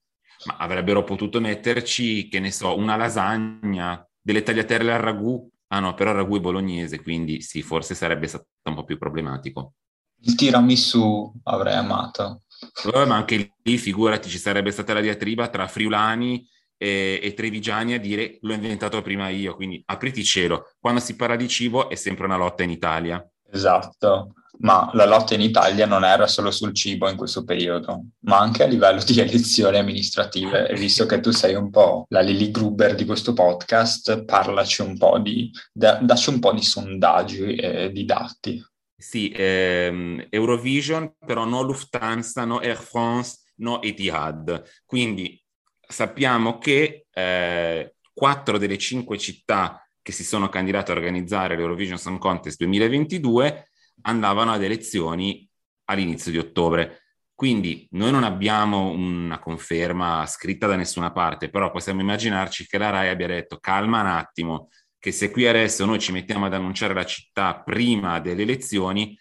Ma 0.46 0.56
avrebbero 0.58 1.04
potuto 1.04 1.40
metterci, 1.40 2.28
che 2.28 2.40
ne 2.40 2.50
so, 2.50 2.76
una 2.76 2.96
lasagna, 2.96 4.06
delle 4.20 4.42
tagliatelle 4.42 4.92
al 4.92 5.00
ragù. 5.00 5.48
Ah 5.68 5.80
no, 5.80 5.94
però 5.94 6.10
il 6.10 6.16
ragù 6.16 6.36
è 6.36 6.40
bolognese, 6.40 7.02
quindi 7.02 7.40
sì, 7.40 7.62
forse 7.62 7.94
sarebbe 7.94 8.26
stato 8.26 8.46
un 8.64 8.74
po' 8.74 8.84
più 8.84 8.98
problematico. 8.98 9.74
Il 10.20 10.34
tiramisù 10.34 11.32
avrei 11.44 11.74
amato. 11.74 12.42
Vabbè, 12.84 13.06
ma 13.06 13.16
anche 13.16 13.54
lì, 13.62 13.76
figurati, 13.78 14.28
ci 14.28 14.38
sarebbe 14.38 14.70
stata 14.70 14.94
la 14.94 15.00
diatriba 15.00 15.48
tra 15.48 15.66
friulani 15.66 16.46
e, 16.76 17.20
e 17.22 17.34
trevigiani 17.34 17.94
a 17.94 17.98
dire 17.98 18.38
l'ho 18.40 18.54
inventato 18.54 19.02
prima 19.02 19.28
io, 19.28 19.54
quindi 19.54 19.82
apriti 19.86 20.24
cielo. 20.24 20.74
Quando 20.78 21.00
si 21.00 21.16
parla 21.16 21.36
di 21.36 21.48
cibo 21.48 21.88
è 21.88 21.94
sempre 21.94 22.24
una 22.24 22.36
lotta 22.36 22.62
in 22.62 22.70
Italia. 22.70 23.26
Esatto, 23.50 24.32
ma 24.58 24.90
la 24.92 25.06
lotta 25.06 25.34
in 25.34 25.40
Italia 25.40 25.86
non 25.86 26.04
era 26.04 26.26
solo 26.26 26.50
sul 26.50 26.74
cibo 26.74 27.08
in 27.08 27.16
questo 27.16 27.44
periodo, 27.44 28.04
ma 28.20 28.38
anche 28.38 28.62
a 28.62 28.66
livello 28.66 29.02
di 29.02 29.18
elezioni 29.20 29.78
amministrative. 29.78 30.68
E 30.68 30.74
visto 30.74 31.06
che 31.06 31.20
tu 31.20 31.30
sei 31.30 31.54
un 31.54 31.70
po' 31.70 32.06
la 32.08 32.20
Lily 32.20 32.50
Gruber 32.50 32.94
di 32.94 33.04
questo 33.04 33.32
podcast, 33.32 34.24
parlaci 34.24 34.82
un 34.82 34.96
po' 34.96 35.18
di, 35.18 35.50
da, 35.72 35.94
dacci 35.94 36.30
un 36.30 36.38
po' 36.38 36.52
di 36.52 36.62
sondaggi 36.62 37.54
e 37.54 37.90
di 37.92 38.04
dati. 38.04 38.64
Sì, 38.96 39.32
ehm, 39.34 40.26
Eurovision, 40.30 41.14
però 41.18 41.44
no 41.44 41.62
Lufthansa, 41.62 42.44
no 42.44 42.60
Air 42.60 42.78
France, 42.78 43.40
no 43.56 43.82
Etihad. 43.82 44.62
Quindi 44.86 45.38
sappiamo 45.86 46.58
che 46.58 47.06
eh, 47.12 47.94
quattro 48.12 48.56
delle 48.56 48.78
cinque 48.78 49.18
città 49.18 49.86
che 50.00 50.12
si 50.12 50.24
sono 50.24 50.48
candidate 50.48 50.92
a 50.92 50.94
organizzare 50.94 51.56
l'Eurovision 51.56 51.98
Song 51.98 52.18
Contest 52.18 52.58
2022 52.58 53.68
andavano 54.02 54.52
ad 54.52 54.62
elezioni 54.62 55.48
all'inizio 55.86 56.30
di 56.30 56.38
ottobre. 56.38 57.00
Quindi 57.34 57.86
noi 57.90 58.12
non 58.12 58.22
abbiamo 58.22 58.90
una 58.90 59.38
conferma 59.38 60.24
scritta 60.26 60.66
da 60.66 60.76
nessuna 60.76 61.10
parte, 61.10 61.50
però 61.50 61.70
possiamo 61.70 62.00
immaginarci 62.00 62.66
che 62.66 62.78
la 62.78 62.90
RAI 62.90 63.08
abbia 63.08 63.26
detto 63.26 63.58
calma 63.58 64.00
un 64.00 64.06
attimo, 64.06 64.68
che 64.98 65.10
se 65.10 65.30
qui 65.30 65.46
adesso 65.46 65.84
noi 65.84 65.98
ci 65.98 66.12
mettiamo 66.12 66.46
ad 66.46 66.54
annunciare 66.54 66.94
la 66.94 67.04
città 67.04 67.60
prima 67.62 68.20
delle 68.20 68.42
elezioni, 68.42 69.18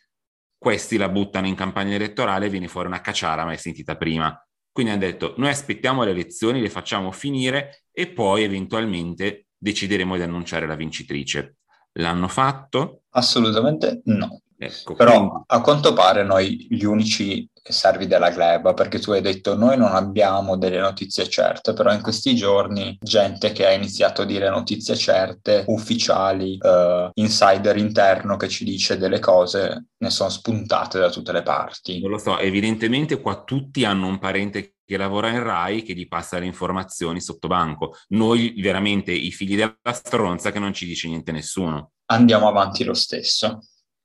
questi 0.58 0.96
la 0.96 1.10
buttano 1.10 1.48
in 1.48 1.56
campagna 1.56 1.96
elettorale 1.96 2.46
e 2.46 2.50
viene 2.50 2.70
fuori 2.70 2.88
una 2.88 3.02
cacciara 3.02 3.44
mai 3.44 3.58
sentita 3.58 3.98
prima. 3.98 4.34
Quindi 4.72 4.94
hanno 4.94 5.02
detto 5.02 5.34
noi 5.38 5.50
aspettiamo 5.50 6.04
le 6.04 6.12
elezioni, 6.12 6.62
le 6.62 6.70
facciamo 6.70 7.12
finire 7.12 7.84
e 7.92 8.08
poi 8.08 8.44
eventualmente 8.44 9.48
decideremo 9.58 10.16
di 10.16 10.22
annunciare 10.22 10.66
la 10.66 10.76
vincitrice. 10.76 11.58
L'hanno 11.94 12.28
fatto? 12.28 13.04
Assolutamente 13.10 14.02
no. 14.06 14.42
Ecco, 14.66 14.96
Però 14.96 15.18
quindi... 15.18 15.44
a 15.48 15.62
quanto 15.62 15.94
pare 15.94 16.24
noi 16.24 16.68
gli 16.70 16.84
unici 16.84 17.50
servi 17.64 18.08
della 18.08 18.30
gleba, 18.30 18.74
perché 18.74 19.00
tu 19.00 19.12
hai 19.12 19.22
detto 19.22 19.56
noi 19.56 19.78
non 19.78 19.94
abbiamo 19.96 20.58
delle 20.58 20.80
notizie 20.80 21.30
certe, 21.30 21.74
però 21.74 21.94
in 21.94 22.02
questi 22.02 22.36
giorni 22.36 22.98
gente 23.02 23.52
che 23.54 23.66
ha 23.66 23.72
iniziato 23.72 24.24
a 24.24 24.26
dire 24.26 24.50
notizie 24.50 24.96
certe, 24.96 25.64
ufficiali, 25.68 26.58
uh, 26.60 27.10
insider 27.14 27.78
interno 27.78 28.36
che 28.36 28.50
ci 28.50 28.66
dice 28.66 28.98
delle 28.98 29.20
cose, 29.20 29.86
ne 29.98 30.10
sono 30.10 30.30
spuntate 30.30 31.00
da 31.00 31.10
tutte 31.10 31.32
le 31.32 31.42
parti. 31.42 32.02
Non 32.02 32.12
lo 32.12 32.18
so, 32.18 32.38
evidentemente 32.38 33.22
qua 33.22 33.44
tutti 33.44 33.86
hanno 33.86 34.08
un 34.08 34.20
parente 34.20 34.76
che 34.86 34.98
lavora 34.98 35.30
in 35.30 35.42
RAI 35.42 35.84
che 35.84 35.94
gli 35.94 36.08
passa 36.10 36.40
le 36.40 36.46
informazioni 36.46 37.22
sotto 37.22 37.48
banco. 37.48 37.96
Noi 38.10 38.56
veramente 38.58 39.14
i 39.14 39.32
figli 39.32 39.56
della 39.56 39.78
stronza 39.94 40.52
che 40.52 40.60
non 40.60 40.74
ci 40.74 40.86
dice 40.86 41.08
niente 41.08 41.32
nessuno. 41.32 41.92
Andiamo 42.08 42.50
avanti 42.50 42.84
lo 42.84 42.94
stesso 42.94 43.60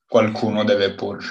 qualcuno 0.08 0.64
deve 0.64 0.94
pur. 0.94 1.22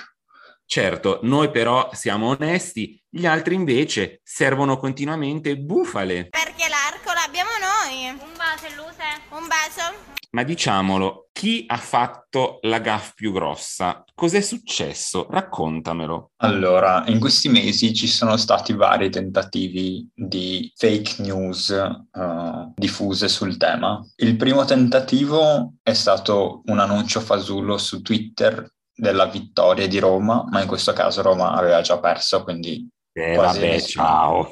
Certo, 0.65 1.19
noi 1.23 1.49
però 1.49 1.89
siamo 1.93 2.27
onesti, 2.27 3.01
gli 3.09 3.25
altri 3.25 3.55
invece 3.55 4.19
servono 4.23 4.77
continuamente 4.77 5.57
bufale. 5.57 6.27
Perché 6.29 6.67
l'arco 6.69 7.13
l'abbiamo 7.13 7.51
noi. 7.59 8.09
Un 8.09 8.35
bacio, 8.35 8.67
Luce. 8.75 9.21
Un 9.29 9.47
bacio. 9.47 10.16
Ma 10.37 10.43
diciamolo, 10.43 11.29
chi 11.31 11.63
ha 11.65 11.77
fatto 11.77 12.59
la 12.61 12.77
gaff 12.77 13.15
più 13.15 13.31
grossa? 13.31 14.03
Cos'è 14.13 14.39
successo? 14.39 15.25
Raccontamelo. 15.27 16.33
Allora, 16.43 17.05
in 17.07 17.19
questi 17.19 17.49
mesi 17.49 17.91
ci 17.95 18.05
sono 18.05 18.37
stati 18.37 18.73
vari 18.73 19.09
tentativi 19.09 20.07
di 20.13 20.71
fake 20.75 21.23
news 21.23 21.69
uh, 21.69 22.71
diffuse 22.75 23.27
sul 23.29 23.57
tema. 23.57 23.99
Il 24.17 24.37
primo 24.37 24.63
tentativo 24.63 25.73
è 25.81 25.93
stato 25.93 26.61
un 26.65 26.77
annuncio 26.77 27.19
fasullo 27.19 27.79
su 27.79 28.03
Twitter 28.03 28.63
della 28.93 29.25
vittoria 29.25 29.87
di 29.87 29.97
Roma, 29.97 30.45
ma 30.51 30.61
in 30.61 30.67
questo 30.67 30.93
caso 30.93 31.23
Roma 31.23 31.53
aveva 31.53 31.81
già 31.81 31.99
perso, 31.99 32.43
quindi... 32.43 32.87
Eh, 33.11 33.35
vabbè, 33.35 33.71
nessuno. 33.71 34.05
ciao. 34.05 34.51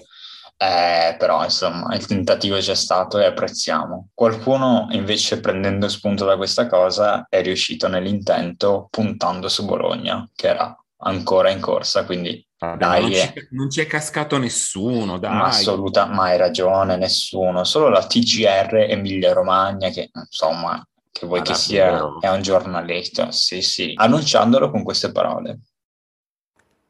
Eh, 0.57 1.15
però 1.17 1.43
insomma 1.43 1.93
il 1.95 2.05
tentativo 2.05 2.57
c'è 2.57 2.75
stato 2.75 3.19
e 3.19 3.25
apprezziamo. 3.25 4.09
Qualcuno 4.13 4.87
invece 4.91 5.39
prendendo 5.39 5.89
spunto 5.89 6.25
da 6.25 6.37
questa 6.37 6.67
cosa 6.67 7.25
è 7.29 7.41
riuscito 7.41 7.87
nell'intento 7.87 8.87
puntando 8.89 9.49
su 9.49 9.65
Bologna, 9.65 10.27
che 10.33 10.47
era 10.47 10.77
ancora 10.99 11.49
in 11.49 11.59
corsa, 11.59 12.05
quindi 12.05 12.45
Vabbè, 12.57 12.77
dai, 12.77 13.01
non, 13.01 13.11
ci, 13.11 13.47
non 13.51 13.69
ci 13.69 13.81
è 13.81 13.85
cascato 13.85 14.37
nessuno, 14.37 15.19
dai. 15.19 15.41
Assoluta, 15.41 16.05
ma 16.05 16.25
hai 16.25 16.37
ragione, 16.37 16.95
nessuno, 16.95 17.65
solo 17.65 17.89
la 17.89 18.05
TGR 18.05 18.87
Emilia 18.89 19.33
Romagna 19.33 19.89
che 19.89 20.09
insomma 20.13 20.81
che 21.11 21.25
vuoi 21.27 21.39
ah, 21.39 21.43
che 21.43 21.53
sia, 21.53 22.17
è 22.19 22.29
un 22.29 22.41
giornalista, 22.41 23.31
sì 23.31 23.61
sì, 23.61 23.93
annunciandolo 23.95 24.71
con 24.71 24.83
queste 24.83 25.11
parole. 25.11 25.59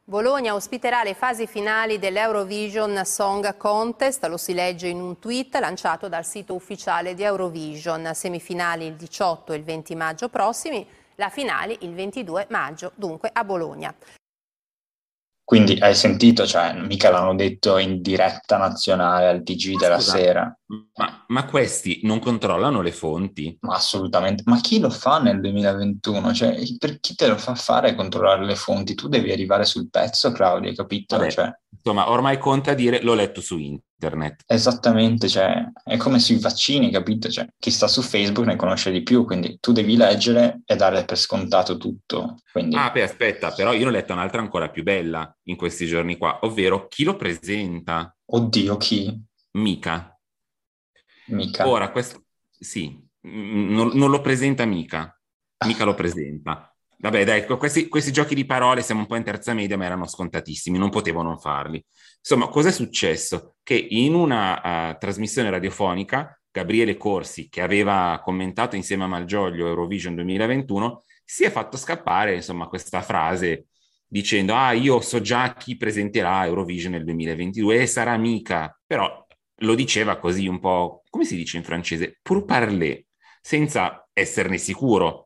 Bologna 0.08 0.54
ospiterà 0.54 1.02
le 1.02 1.14
fasi 1.14 1.48
finali 1.48 1.98
dell'Eurovision 1.98 3.04
Song 3.04 3.56
Contest, 3.56 4.24
lo 4.26 4.36
si 4.36 4.54
legge 4.54 4.86
in 4.86 5.00
un 5.00 5.18
tweet 5.18 5.56
lanciato 5.56 6.08
dal 6.08 6.24
sito 6.24 6.54
ufficiale 6.54 7.12
di 7.14 7.24
Eurovision. 7.24 8.12
Semifinali 8.14 8.86
il 8.86 8.94
18 8.94 9.52
e 9.52 9.56
il 9.56 9.64
20 9.64 9.96
maggio 9.96 10.28
prossimi, 10.28 10.86
la 11.16 11.28
finale 11.28 11.76
il 11.80 11.92
22 11.92 12.46
maggio, 12.50 12.92
dunque 12.94 13.30
a 13.32 13.42
Bologna. 13.42 13.92
Quindi 15.46 15.78
hai 15.78 15.94
sentito, 15.94 16.44
cioè, 16.44 16.72
mica 16.72 17.08
l'hanno 17.08 17.36
detto 17.36 17.78
in 17.78 18.02
diretta 18.02 18.56
nazionale 18.56 19.28
al 19.28 19.44
TG 19.44 19.76
della 19.76 20.00
Scusa, 20.00 20.16
sera. 20.16 20.58
Ma, 20.96 21.24
ma 21.28 21.44
questi 21.44 22.00
non 22.02 22.18
controllano 22.18 22.80
le 22.82 22.90
fonti? 22.90 23.56
Ma 23.60 23.76
assolutamente. 23.76 24.42
Ma 24.46 24.60
chi 24.60 24.80
lo 24.80 24.90
fa 24.90 25.20
nel 25.20 25.40
2021? 25.40 26.34
Cioè, 26.34 26.58
per 26.78 26.98
chi 26.98 27.14
te 27.14 27.28
lo 27.28 27.36
fa 27.36 27.54
fare 27.54 27.94
controllare 27.94 28.44
le 28.44 28.56
fonti? 28.56 28.96
Tu 28.96 29.06
devi 29.06 29.30
arrivare 29.30 29.64
sul 29.64 29.88
pezzo, 29.88 30.32
Claudia, 30.32 30.70
hai 30.70 30.74
capito? 30.74 31.16
Vabbè, 31.16 31.30
Cioè, 31.30 31.56
insomma, 31.70 32.10
ormai 32.10 32.38
conta 32.38 32.74
dire 32.74 33.00
l'ho 33.00 33.14
letto 33.14 33.40
su 33.40 33.56
internet. 33.56 33.84
Esattamente, 34.46 35.28
cioè, 35.28 35.70
è 35.84 35.96
come 35.96 36.18
sui 36.18 36.38
vaccini, 36.38 36.90
capito? 36.90 37.28
Cioè, 37.28 37.46
chi 37.58 37.70
sta 37.70 37.88
su 37.88 38.02
Facebook 38.02 38.46
ne 38.46 38.56
conosce 38.56 38.90
di 38.90 39.02
più, 39.02 39.24
quindi 39.24 39.58
tu 39.60 39.72
devi 39.72 39.96
leggere 39.96 40.60
e 40.64 40.76
dare 40.76 41.04
per 41.04 41.18
scontato 41.18 41.76
tutto. 41.76 42.36
Quindi, 42.52 42.76
Ah, 42.76 42.90
beh, 42.90 43.02
aspetta, 43.02 43.52
però 43.52 43.72
io 43.72 43.80
ne 43.80 43.86
ho 43.86 43.90
letto 43.90 44.12
un'altra 44.12 44.40
ancora 44.40 44.68
più 44.70 44.82
bella 44.82 45.34
in 45.44 45.56
questi 45.56 45.86
giorni 45.86 46.16
qua, 46.16 46.38
ovvero 46.42 46.86
chi 46.88 47.04
lo 47.04 47.16
presenta? 47.16 48.14
oddio, 48.26 48.76
chi? 48.76 49.18
Mica. 49.52 50.18
Mica. 51.28 51.66
Ora, 51.66 51.90
questo 51.90 52.24
sì, 52.50 52.98
non, 53.22 53.90
non 53.94 54.10
lo 54.10 54.20
presenta 54.20 54.64
mica, 54.64 55.18
mica 55.66 55.84
lo 55.84 55.94
presenta. 55.94 56.75
Vabbè, 56.98 57.24
dai, 57.24 57.44
que- 57.44 57.56
questi, 57.58 57.88
questi 57.88 58.10
giochi 58.12 58.34
di 58.34 58.46
parole 58.46 58.82
siamo 58.82 59.02
un 59.02 59.06
po' 59.06 59.16
in 59.16 59.22
terza 59.24 59.52
media, 59.52 59.76
ma 59.76 59.84
erano 59.84 60.06
scontatissimi, 60.06 60.78
non 60.78 60.90
potevo 60.90 61.22
non 61.22 61.38
farli. 61.38 61.84
Insomma, 62.18 62.48
cosa 62.48 62.68
è 62.68 62.72
successo? 62.72 63.56
Che 63.62 63.74
in 63.90 64.14
una 64.14 64.92
eh, 64.92 64.98
trasmissione 64.98 65.50
radiofonica, 65.50 66.38
Gabriele 66.50 66.96
Corsi, 66.96 67.48
che 67.48 67.60
aveva 67.60 68.20
commentato 68.24 68.76
insieme 68.76 69.04
a 69.04 69.08
Malgioglio 69.08 69.66
Eurovision 69.66 70.14
2021, 70.14 71.02
si 71.24 71.44
è 71.44 71.50
fatto 71.50 71.76
scappare, 71.76 72.34
insomma, 72.34 72.66
questa 72.68 73.02
frase 73.02 73.66
dicendo, 74.06 74.54
ah, 74.54 74.72
io 74.72 75.00
so 75.00 75.20
già 75.20 75.54
chi 75.54 75.76
presenterà 75.76 76.46
Eurovision 76.46 76.92
nel 76.92 77.04
2022 77.04 77.80
e 77.82 77.86
sarà 77.86 78.16
mica, 78.16 78.78
però 78.86 79.24
lo 79.60 79.74
diceva 79.74 80.16
così 80.18 80.46
un 80.46 80.60
po', 80.60 81.02
come 81.10 81.24
si 81.24 81.36
dice 81.36 81.56
in 81.56 81.64
francese, 81.64 82.18
pour 82.22 82.44
parler, 82.44 83.04
senza 83.40 84.08
esserne 84.12 84.58
sicuro. 84.58 85.25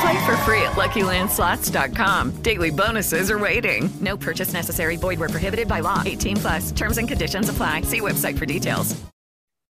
Play 0.00 0.18
for 0.24 0.36
free 0.44 0.62
at 0.62 0.72
LuckyLandSlots.com. 0.76 2.32
Daily 2.42 2.70
bonuses 2.70 3.30
are 3.30 3.38
waiting. 3.38 3.90
No 4.00 4.16
purchase 4.16 4.52
necessary. 4.52 4.96
Void 4.96 5.18
where 5.18 5.28
prohibited 5.28 5.66
by 5.68 5.80
law. 5.80 6.02
18 6.04 6.36
plus. 6.36 6.72
Terms 6.72 6.98
and 6.98 7.06
conditions 7.08 7.48
apply. 7.48 7.82
See 7.82 8.00
website 8.00 8.36
for 8.38 8.46
details. 8.46 8.94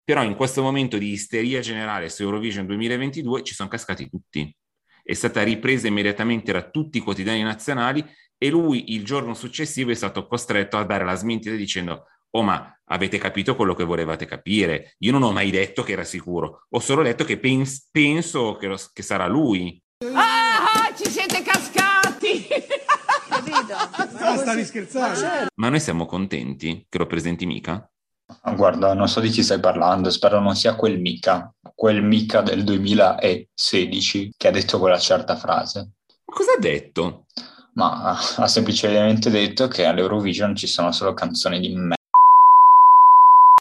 Però 0.04 0.22
in 0.22 0.34
questo 0.36 0.62
momento 0.62 0.96
di 0.98 1.12
isteria 1.12 1.60
generale 1.60 2.08
su 2.08 2.22
Eurovision 2.22 2.66
2022 2.66 3.42
ci 3.42 3.54
sono 3.54 3.68
cascati 3.68 4.08
tutti. 4.08 4.54
È 5.02 5.12
stata 5.12 5.42
ripresa 5.42 5.86
immediatamente 5.86 6.50
da 6.52 6.62
tutti 6.62 6.98
i 6.98 7.02
quotidiani 7.02 7.42
nazionali 7.42 8.04
e 8.38 8.48
lui 8.50 8.94
il 8.94 9.04
giorno 9.04 9.34
successivo 9.34 9.90
è 9.90 9.94
stato 9.94 10.26
costretto 10.26 10.78
a 10.78 10.84
dare 10.84 11.04
la 11.04 11.14
smentita 11.14 11.54
dicendo 11.54 12.04
Oh, 12.30 12.42
ma 12.42 12.78
avete 12.84 13.16
capito 13.18 13.56
quello 13.56 13.74
che 13.74 13.84
volevate 13.84 14.26
capire? 14.26 14.94
Io 14.98 15.12
non 15.12 15.22
ho 15.22 15.32
mai 15.32 15.50
detto 15.50 15.82
che 15.82 15.92
era 15.92 16.04
sicuro, 16.04 16.66
ho 16.68 16.78
solo 16.80 17.02
detto 17.02 17.24
che 17.24 17.38
pens- 17.38 17.88
penso 17.90 18.56
che, 18.56 18.66
lo- 18.66 18.80
che 18.92 19.02
sarà 19.02 19.26
lui. 19.26 19.80
Ah, 20.14 20.94
ci 20.96 21.10
siete 21.10 21.42
cascati! 21.42 22.46
Basta 24.12 24.54
di 24.54 24.64
scherzare. 24.64 25.48
Ma 25.56 25.68
noi 25.70 25.80
siamo 25.80 26.06
contenti 26.06 26.86
che 26.88 26.98
lo 26.98 27.06
presenti 27.06 27.46
mica? 27.46 27.84
Ah, 28.42 28.52
Guarda, 28.52 28.94
non 28.94 29.08
so 29.08 29.18
di 29.18 29.28
chi 29.28 29.42
stai 29.42 29.58
parlando, 29.58 30.10
spero 30.10 30.38
non 30.38 30.54
sia 30.54 30.76
quel 30.76 31.00
mica, 31.00 31.52
quel 31.74 32.02
mica 32.04 32.42
del 32.42 32.62
2016 32.62 34.34
che 34.36 34.46
ha 34.46 34.52
detto 34.52 34.78
quella 34.78 34.98
certa 34.98 35.34
frase. 35.34 35.94
Cosa 36.24 36.52
ha 36.52 36.60
detto? 36.60 37.24
Ma 37.74 38.02
ha- 38.04 38.18
ha 38.36 38.46
semplicemente 38.46 39.30
detto 39.30 39.66
che 39.66 39.84
all'Eurovision 39.84 40.54
ci 40.54 40.68
sono 40.68 40.92
solo 40.92 41.12
canzoni 41.12 41.58
di 41.58 41.74
me. 41.74 41.96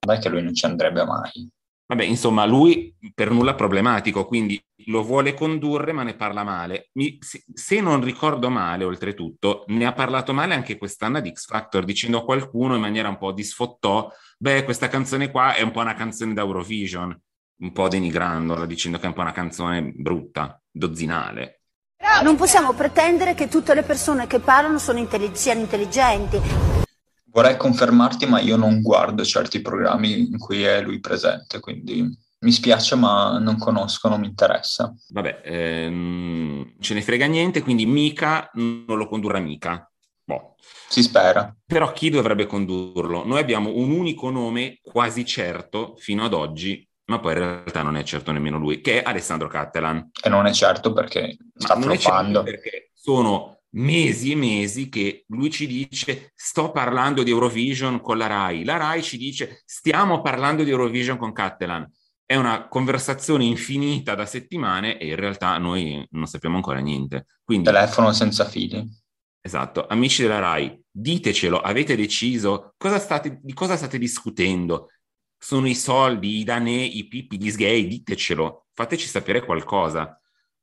Dai 0.06 0.20
che 0.20 0.30
lui 0.30 0.44
non 0.44 0.54
ci 0.54 0.66
andrebbe 0.66 1.04
mai. 1.04 1.50
Vabbè, 1.88 2.04
insomma, 2.04 2.46
lui 2.46 2.94
per 3.14 3.32
nulla 3.32 3.56
problematico, 3.56 4.26
quindi 4.26 4.62
lo 4.88 5.04
vuole 5.04 5.34
condurre 5.34 5.94
ma 5.94 6.04
ne 6.04 6.16
parla 6.16 6.44
male. 6.44 6.90
Mi- 6.94 7.18
se, 7.22 7.46
se 7.54 7.80
non 7.80 8.04
ricordo 8.04 8.50
male, 8.50 8.84
oltretutto, 8.84 9.64
ne 9.68 9.86
ha 9.86 9.94
parlato 9.94 10.34
male 10.34 10.54
anche 10.54 10.78
quest'anno 10.78 11.22
di 11.22 11.32
X 11.32 11.46
Factor, 11.46 11.86
dicendo 11.86 12.20
a 12.20 12.24
qualcuno 12.26 12.76
in 12.76 12.82
maniera 12.82 13.08
un 13.08 13.18
po' 13.18 13.32
di 13.32 13.44
sfottò, 13.44 14.12
beh, 14.38 14.66
questa 14.66 14.90
canzone 14.90 15.32
qua 15.32 15.54
è 15.56 15.62
un 15.62 15.72
po' 15.72 15.80
una 15.80 15.94
canzone 15.94 16.34
da 16.34 16.42
Eurovision, 16.42 17.18
un 17.62 17.72
po' 17.72 17.88
denigrandola, 17.88 18.66
dicendo 18.66 18.98
che 18.98 19.06
è 19.06 19.08
un 19.08 19.14
po' 19.14 19.22
una 19.22 19.32
canzone 19.32 19.82
brutta, 19.96 20.62
dozzinale. 20.70 21.62
Non 22.22 22.36
possiamo 22.36 22.74
pretendere 22.74 23.34
che 23.34 23.48
tutte 23.48 23.74
le 23.74 23.84
persone 23.84 24.28
che 24.28 24.40
parlano 24.40 24.78
sono 24.78 25.00
intelli- 25.00 25.36
siano 25.36 25.62
intelligenti. 25.62 26.77
Vorrei 27.38 27.56
confermarti, 27.56 28.26
ma 28.26 28.40
io 28.40 28.56
non 28.56 28.82
guardo 28.82 29.24
certi 29.24 29.62
programmi 29.62 30.22
in 30.22 30.40
cui 30.40 30.64
è 30.64 30.82
lui 30.82 31.00
presente, 31.00 31.60
quindi 31.60 32.04
mi 32.40 32.52
spiace, 32.52 32.96
ma 32.96 33.38
non 33.38 33.60
conosco, 33.60 34.10
non 34.10 34.22
mi 34.22 34.26
interessa. 34.26 34.92
Vabbè, 35.10 35.42
ehm, 35.44 36.78
ce 36.80 36.96
ne 36.96 37.04
frega 37.04 37.28
niente, 37.28 37.62
quindi 37.62 37.86
mica 37.86 38.50
non 38.56 38.98
lo 38.98 39.08
condurrà 39.08 39.38
mica. 39.38 39.88
Boh. 40.24 40.56
Si 40.90 41.04
spera. 41.04 41.56
Però 41.64 41.92
chi 41.92 42.10
dovrebbe 42.10 42.48
condurlo? 42.48 43.24
Noi 43.24 43.40
abbiamo 43.40 43.70
un 43.72 43.92
unico 43.92 44.32
nome 44.32 44.80
quasi 44.82 45.24
certo 45.24 45.94
fino 45.96 46.26
ad 46.26 46.34
oggi, 46.34 46.90
ma 47.06 47.20
poi 47.20 47.34
in 47.34 47.38
realtà 47.38 47.84
non 47.84 47.98
è 47.98 48.04
certo 48.04 48.32
nemmeno 48.32 48.58
lui, 48.58 48.82
che 48.82 49.04
è 49.04 49.08
Alessandro 49.08 49.48
Cattelan. 49.48 50.10
E 50.24 50.30
non 50.30 50.48
è 50.48 50.52
certo 50.54 50.92
perché 50.92 51.38
sta 51.56 51.76
non 51.76 51.92
è 51.92 51.98
certo 51.98 52.42
perché 52.42 52.90
sono 52.96 53.57
mesi 53.78 54.32
e 54.32 54.36
mesi 54.36 54.90
che 54.90 55.26
lui 55.28 55.50
ci 55.50 55.68
dice 55.68 56.32
sto 56.36 56.72
parlando 56.72 57.24
di 57.24 57.32
Eurovision 57.32 58.02
con 58.02 58.18
la 58.18 58.28
RAI, 58.28 58.64
la 58.64 58.78
RAI 58.78 59.04
ci 59.04 59.18
dice 59.18 59.62
stiamo 59.66 60.22
parlando 60.22 60.64
di 60.64 60.70
Eurovision 60.70 61.18
con 61.18 61.32
Cattelan. 61.32 61.90
È 62.26 62.36
una 62.36 62.68
conversazione 62.68 63.46
infinita 63.46 64.14
da 64.14 64.26
settimane 64.26 64.98
e 64.98 65.08
in 65.08 65.16
realtà 65.16 65.58
noi 65.58 66.06
non 66.12 66.26
sappiamo 66.26 66.58
ancora 66.58 66.80
niente. 66.80 67.28
Quindi, 67.44 67.66
Telefono 67.66 68.12
senza 68.12 68.44
fili. 68.46 68.86
Esatto, 69.40 69.88
amici 69.88 70.24
della 70.24 70.40
RAI, 70.40 70.82
ditecelo, 70.92 71.62
avete 71.62 71.96
deciso 71.96 72.74
cosa 72.76 73.00
state, 73.00 73.40
di 73.42 73.54
cosa 73.54 73.78
state 73.78 73.98
discutendo? 73.98 74.90
Sono 75.40 75.68
i 75.68 75.76
soldi, 75.76 76.40
i 76.40 76.44
danè, 76.44 76.70
i 76.70 77.08
pipi, 77.08 77.38
gli 77.38 77.50
sgay, 77.50 77.88
ditecelo, 77.88 78.66
fateci 78.74 79.08
sapere 79.08 79.46
qualcosa. 79.46 80.17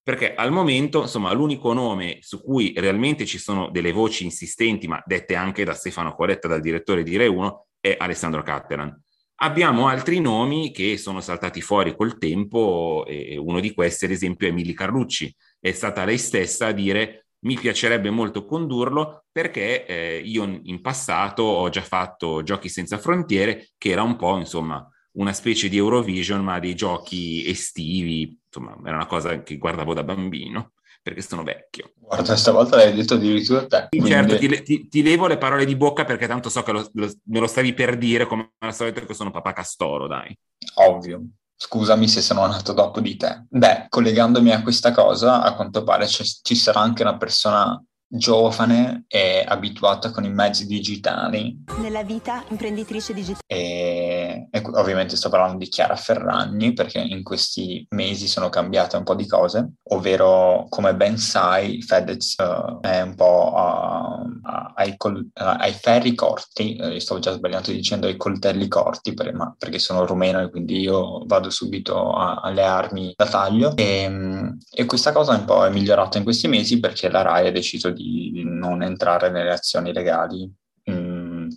Perché 0.05 0.35
al 0.35 0.53
momento, 0.53 1.01
insomma, 1.01 1.33
l'unico 1.33 1.73
nome 1.73 2.19
su 2.21 2.43
cui 2.43 2.75
realmente 2.77 3.25
ci 3.25 3.39
sono 3.39 3.71
delle 3.71 3.91
voci 3.91 4.25
insistenti, 4.25 4.87
ma 4.87 5.03
dette 5.07 5.35
anche 5.35 5.65
da 5.65 5.73
Stefano 5.73 6.15
Coletta, 6.15 6.47
dal 6.47 6.61
direttore 6.61 7.03
di 7.03 7.17
Re 7.17 7.27
1, 7.27 7.67
è 7.81 7.97
Alessandro 7.99 8.43
Cattelan. 8.43 9.03
Abbiamo 9.37 9.89
altri 9.89 10.21
nomi 10.21 10.73
che 10.73 10.99
sono 10.99 11.23
saltati 11.23 11.63
fuori 11.63 11.97
col 11.97 12.19
tempo, 12.19 13.07
e 13.09 13.39
uno 13.39 13.61
di 13.61 13.73
questi, 13.73 14.05
ad 14.05 14.11
esempio, 14.11 14.47
è 14.47 14.51
Emily 14.51 14.75
Carlucci. 14.75 15.35
È 15.59 15.73
stata 15.73 16.05
lei 16.05 16.19
stessa 16.19 16.67
a 16.67 16.73
dire 16.73 17.25
mi 17.45 17.57
piacerebbe 17.57 18.11
molto 18.11 18.45
condurlo 18.45 19.25
perché 19.31 19.87
eh, 19.87 20.23
io 20.25 20.61
in 20.63 20.81
passato 20.81 21.43
ho 21.43 21.69
già 21.69 21.83
fatto 21.83 22.43
Giochi 22.43 22.69
senza 22.69 22.99
frontiere, 22.99 23.71
che 23.79 23.91
era 23.91 24.03
un 24.03 24.17
po', 24.17 24.37
insomma, 24.37 24.87
una 25.17 25.33
specie 25.33 25.69
di 25.69 25.77
Eurovision, 25.77 26.43
ma 26.43 26.59
dei 26.59 26.75
giochi 26.75 27.49
estivi, 27.49 28.39
insomma 28.47 28.77
era 28.85 28.97
una 28.97 29.07
cosa 29.07 29.43
che 29.43 29.57
guardavo 29.57 29.95
da 29.95 30.03
bambino 30.03 30.73
perché 31.05 31.21
sono 31.21 31.43
vecchio. 31.43 31.93
Guarda, 31.97 32.35
stavolta 32.35 32.77
l'hai 32.77 32.95
detto 32.95 33.15
addirittura 33.15 33.67
te. 33.67 33.89
Quindi... 33.91 34.09
Certo, 34.09 34.39
ti, 34.39 34.63
ti, 34.63 34.89
ti, 34.89 35.03
levo 35.03 35.27
le 35.27 35.37
parole 35.37 35.67
di 35.67 35.77
bocca 35.77 36.07
perché 36.07 36.27
tanto 36.27 36.49
so 36.49 36.63
che 36.63 36.73
lo, 36.73 36.89
lo, 36.95 37.13
me 37.25 37.41
lo 37.41 37.47
stavi 37.47 37.75
per 37.75 37.99
dire 37.99 38.27
come 38.27 38.53
al 38.61 38.75
solito 38.75 39.05
che 39.05 39.13
sono 39.13 39.31
papà 39.31 39.53
Castoro, 39.53 40.07
dai. 40.07 40.35
Ovvio. 40.77 41.23
Scusami 41.57 42.09
se 42.09 42.23
sono 42.23 42.47
nato 42.47 42.73
dopo 42.73 43.01
di 43.01 43.17
te. 43.17 43.45
Beh, 43.51 43.87
collegandomi 43.91 44.51
a 44.51 44.63
questa 44.63 44.93
cosa, 44.93 45.43
a 45.43 45.55
quanto 45.55 45.85
pare 45.85 46.09
ci 46.09 46.55
sarà 46.55 46.81
anche 46.81 47.03
una 47.03 47.19
persona 47.19 47.79
giovane 48.07 49.05
e 49.09 49.45
abituata 49.47 50.11
con 50.11 50.25
i 50.25 50.31
mezzi 50.31 50.67
digitali. 50.67 51.65
Nella 51.79 52.03
vita 52.03 52.45
imprenditrice 52.49 53.13
digitale. 53.13 53.43
E, 53.47 54.04
e, 54.51 54.63
ovviamente 54.75 55.17
sto 55.17 55.29
parlando 55.29 55.59
di 55.59 55.69
Chiara 55.69 55.97
Ferragni 55.97 56.73
perché 56.73 56.99
in 56.99 57.23
questi 57.23 57.87
mesi 57.91 58.27
sono 58.27 58.49
cambiate 58.49 58.97
un 58.97 59.05
po' 59.05 59.15
di 59.15 59.27
cose, 59.27 59.75
ovvero 59.91 60.67
come 60.69 60.95
ben 60.95 61.19
sai 61.19 61.83
Fedez 61.83 62.35
uh, 62.39 62.81
è 62.81 63.01
un 63.01 63.15
po' 63.15 63.53
uh, 63.55 64.41
ai, 64.75 64.97
col- 64.97 65.29
uh, 65.35 65.55
ai, 65.59 65.73
ferri 65.73 66.15
corti, 66.15 66.77
eh, 66.77 67.01
stavo 67.01 67.21
già 67.21 67.33
sbagliando 67.33 67.71
dicendo 67.71 68.07
ai 68.07 68.17
coltelli 68.17 68.69
corti 68.69 69.15
per, 69.15 69.33
ma, 69.35 69.55
perché 69.57 69.79
sono 69.79 70.07
rumeno 70.07 70.41
e 70.41 70.51
quindi 70.51 70.81
io 70.81 71.25
vado 71.27 71.51
subito 71.51 72.13
a, 72.13 72.41
alle 72.43 72.63
armi 72.63 73.13
da 73.17 73.27
taglio. 73.27 73.77
E, 73.77 74.55
e 74.71 74.85
questa 74.85 75.13
cosa 75.13 75.35
un 75.35 75.45
po' 75.45 75.65
è 75.65 75.71
migliorata 75.71 76.19
in 76.19 76.25
questi 76.25 76.49
mesi 76.49 76.81
perché 76.81 77.09
la 77.09 77.23
RAI 77.23 77.49
ha 77.49 77.53
deciso 77.53 77.91
di 77.91 78.43
non 78.45 78.83
entrare 78.83 79.31
nelle 79.31 79.53
azioni 79.53 79.93
legali 79.93 80.51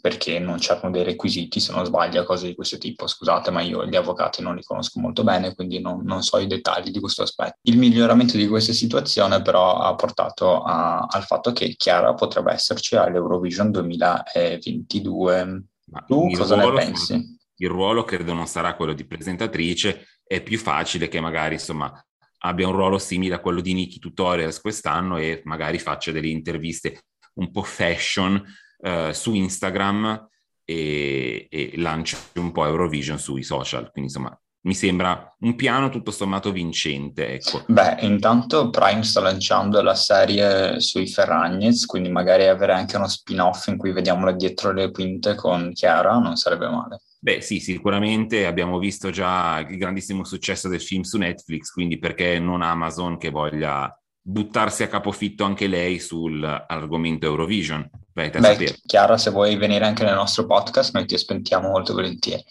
perché 0.08 0.40
non 0.40 0.58
c'erano 0.58 0.90
dei 0.90 1.04
requisiti, 1.04 1.60
se 1.60 1.74
non 1.74 1.84
sbaglio, 1.84 2.24
cose 2.24 2.48
di 2.48 2.56
questo 2.56 2.78
tipo. 2.78 3.08
Scusate, 3.08 3.52
ma 3.52 3.60
io 3.60 3.86
gli 3.86 3.98
avvocati 3.98 4.42
non 4.42 4.56
li 4.56 4.64
conosco 4.64 5.02
molto 5.02 5.26
bene, 5.26 5.54
quindi 5.54 5.82
non, 5.82 6.00
non 6.06 6.22
so 6.24 6.38
i 6.38 6.48
dettagli 6.48 6.92
di 6.92 7.02
questo 7.02 7.24
aspetto. 7.24 7.58
Il 7.64 7.78
miglioramento 7.78 8.38
di 8.38 8.48
questa 8.48 8.72
situazione 8.72 9.42
però 9.42 9.80
ha 9.80 9.94
portato 9.96 10.64
a, 10.64 11.06
al 11.10 11.24
fatto 11.24 11.52
che 11.52 11.76
Chiara 11.76 12.14
potrebbe 12.14 12.54
esserci 12.54 12.96
all'Eurovision 12.96 13.70
2022. 13.70 15.64
Ma 15.92 16.02
tu 16.08 16.32
cosa 16.38 16.56
ne 16.56 16.72
pensi? 16.72 17.38
Il 17.58 17.68
ruolo 17.68 18.06
credo 18.06 18.32
non 18.32 18.48
sarà 18.48 18.76
quello 18.76 18.94
di 18.94 19.06
presentatrice, 19.06 20.08
è 20.24 20.42
più 20.42 20.58
facile 20.58 21.10
che 21.10 21.20
magari 21.20 21.56
insomma 21.56 21.92
abbia 22.40 22.68
un 22.68 22.74
ruolo 22.74 22.98
simile 22.98 23.36
a 23.36 23.40
quello 23.40 23.60
di 23.60 23.74
Nikki 23.74 24.00
Tutorials 24.00 24.62
quest'anno 24.62 25.18
e 25.18 25.42
magari 25.44 25.80
faccia 25.80 26.14
delle 26.14 26.30
interviste 26.30 27.02
un 27.34 27.52
po' 27.52 27.64
fashion 27.64 28.42
uh, 28.78 29.12
su 29.12 29.34
Instagram 29.34 30.30
e, 30.64 31.48
e 31.50 31.74
lanci 31.76 32.18
un 32.36 32.52
po' 32.52 32.66
Eurovision 32.66 33.20
sui 33.20 33.44
social. 33.44 33.92
Quindi 33.92 34.12
insomma 34.12 34.40
mi 34.68 34.74
sembra 34.74 35.34
un 35.40 35.56
piano 35.56 35.90
tutto 35.90 36.12
sommato 36.12 36.52
vincente. 36.52 37.36
Ecco. 37.36 37.64
Beh, 37.68 37.98
intanto 38.02 38.70
Prime 38.70 39.04
sta 39.04 39.22
lanciando 39.22 39.82
la 39.82 39.96
serie 39.96 40.80
sui 40.82 41.08
Ferragnez, 41.08 41.86
quindi 41.86 42.10
magari 42.10 42.48
avere 42.48 42.74
anche 42.74 42.98
uno 42.98 43.08
spin-off 43.08 43.68
in 43.68 43.78
cui 43.78 43.94
vediamola 43.94 44.34
dietro 44.34 44.74
le 44.74 44.92
quinte 44.92 45.36
con 45.36 45.72
Chiara 45.74 46.18
non 46.18 46.36
sarebbe 46.36 46.68
male. 46.68 47.02
Beh, 47.20 47.42
sì, 47.42 47.60
sicuramente 47.60 48.46
abbiamo 48.46 48.78
visto 48.78 49.10
già 49.10 49.66
il 49.68 49.78
grandissimo 49.78 50.24
successo 50.24 50.68
del 50.68 50.82
film 50.82 51.02
su 51.02 51.18
Netflix, 51.18 51.72
quindi 51.72 51.98
perché 51.98 52.38
non 52.38 52.62
Amazon 52.62 53.18
che 53.18 53.30
voglia 53.30 53.92
buttarsi 54.22 54.84
a 54.84 54.88
capofitto 54.88 55.46
anche 55.46 55.68
lei 55.68 56.00
sull'argomento 56.00 57.26
Eurovision? 57.26 57.90
Beh, 58.18 58.32
Beh 58.32 58.80
Chiara, 58.84 59.16
se 59.16 59.30
vuoi 59.30 59.56
venire 59.58 59.86
anche 59.86 60.04
nel 60.04 60.16
nostro 60.16 60.48
podcast, 60.48 60.92
noi 60.96 61.06
ti 61.06 61.14
aspettiamo 61.14 61.70
molto 61.70 61.94
volentieri. 61.94 62.44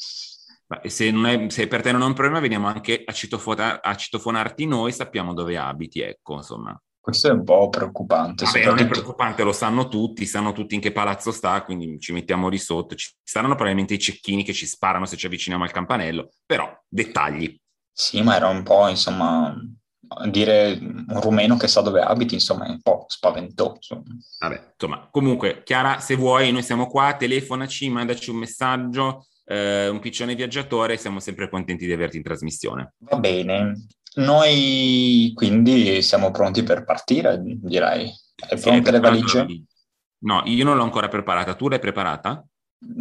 Beh, 0.65 0.89
se, 0.89 1.09
è, 1.09 1.47
se, 1.49 1.67
per 1.67 1.83
te 1.83 1.91
non 1.91 2.03
è 2.03 2.05
un 2.05 2.13
problema, 2.13 2.39
veniamo 2.39 2.69
anche 2.69 3.03
a, 3.05 3.13
citofona, 3.13 3.83
a 3.83 3.97
citofonarti 3.97 4.65
noi, 4.65 4.93
sappiamo 4.93 5.35
dove 5.35 5.57
abiti, 5.57 6.03
ecco, 6.03 6.35
insomma. 6.35 6.81
Questo 7.01 7.27
è 7.27 7.33
un 7.33 7.43
po' 7.43 7.69
preoccupante. 7.69 8.45
Vabbè, 8.45 8.59
soprattutto... 8.59 8.75
non 8.77 8.85
è 8.85 8.89
preoccupante, 8.89 9.43
lo 9.43 9.53
sanno 9.53 9.89
tutti, 9.89 10.25
sanno 10.25 10.53
tutti 10.53 10.77
in 10.77 10.81
che 10.81 10.93
palazzo 10.93 11.33
sta, 11.33 11.61
quindi 11.65 11.99
ci 11.99 12.13
mettiamo 12.13 12.47
lì 12.47 12.59
sotto. 12.59 12.95
Ci 12.95 13.11
saranno 13.25 13.55
probabilmente 13.55 13.95
i 13.95 13.99
cecchini 13.99 14.45
che 14.45 14.53
ci 14.53 14.67
sparano 14.67 15.05
se 15.05 15.17
ci 15.17 15.27
avviciniamo 15.27 15.65
al 15.65 15.73
campanello, 15.73 16.31
però 16.47 16.73
dettagli. 16.89 17.59
Sì, 17.91 18.23
ma 18.23 18.37
era 18.37 18.47
un 18.47 18.63
po', 18.63 18.87
insomma, 18.87 19.53
dire 20.29 20.79
un 20.81 21.21
rumeno 21.21 21.57
che 21.57 21.69
sa 21.69 21.81
dove 21.81 22.01
abiti, 22.01 22.35
insomma, 22.35 22.67
è 22.67 22.71
un 22.71 22.81
po' 22.81 23.05
spaventoso. 23.09 24.03
Vabbè, 24.41 24.73
insomma, 24.73 25.09
comunque, 25.11 25.63
Chiara, 25.63 25.99
se 25.99 26.17
vuoi, 26.17 26.53
noi 26.53 26.63
siamo 26.63 26.87
qua, 26.87 27.15
telefonaci, 27.15 27.89
mandaci 27.89 28.31
un 28.31 28.37
messaggio, 28.37 29.27
eh, 29.45 29.89
un 29.89 30.01
piccione 30.01 30.35
viaggiatore, 30.35 30.97
siamo 30.97 31.21
sempre 31.21 31.49
contenti 31.49 31.87
di 31.87 31.93
averti 31.93 32.17
in 32.17 32.23
trasmissione. 32.23 32.95
Va 32.99 33.19
bene. 33.19 33.87
Noi 34.17 35.33
quindi 35.35 36.01
siamo 36.03 36.31
pronti 36.31 36.63
per 36.63 36.85
partire, 36.85 37.41
direi. 37.43 38.11
Sì, 38.35 38.57
pronte 38.61 38.91
le 38.91 39.01
valigie? 39.01 39.47
No, 40.21 40.43
io 40.47 40.65
non 40.65 40.77
l'ho 40.77 40.83
ancora 40.83 41.09
preparata. 41.09 41.55
Tu 41.55 41.69
l'hai 41.69 41.79
preparata? 41.79 42.45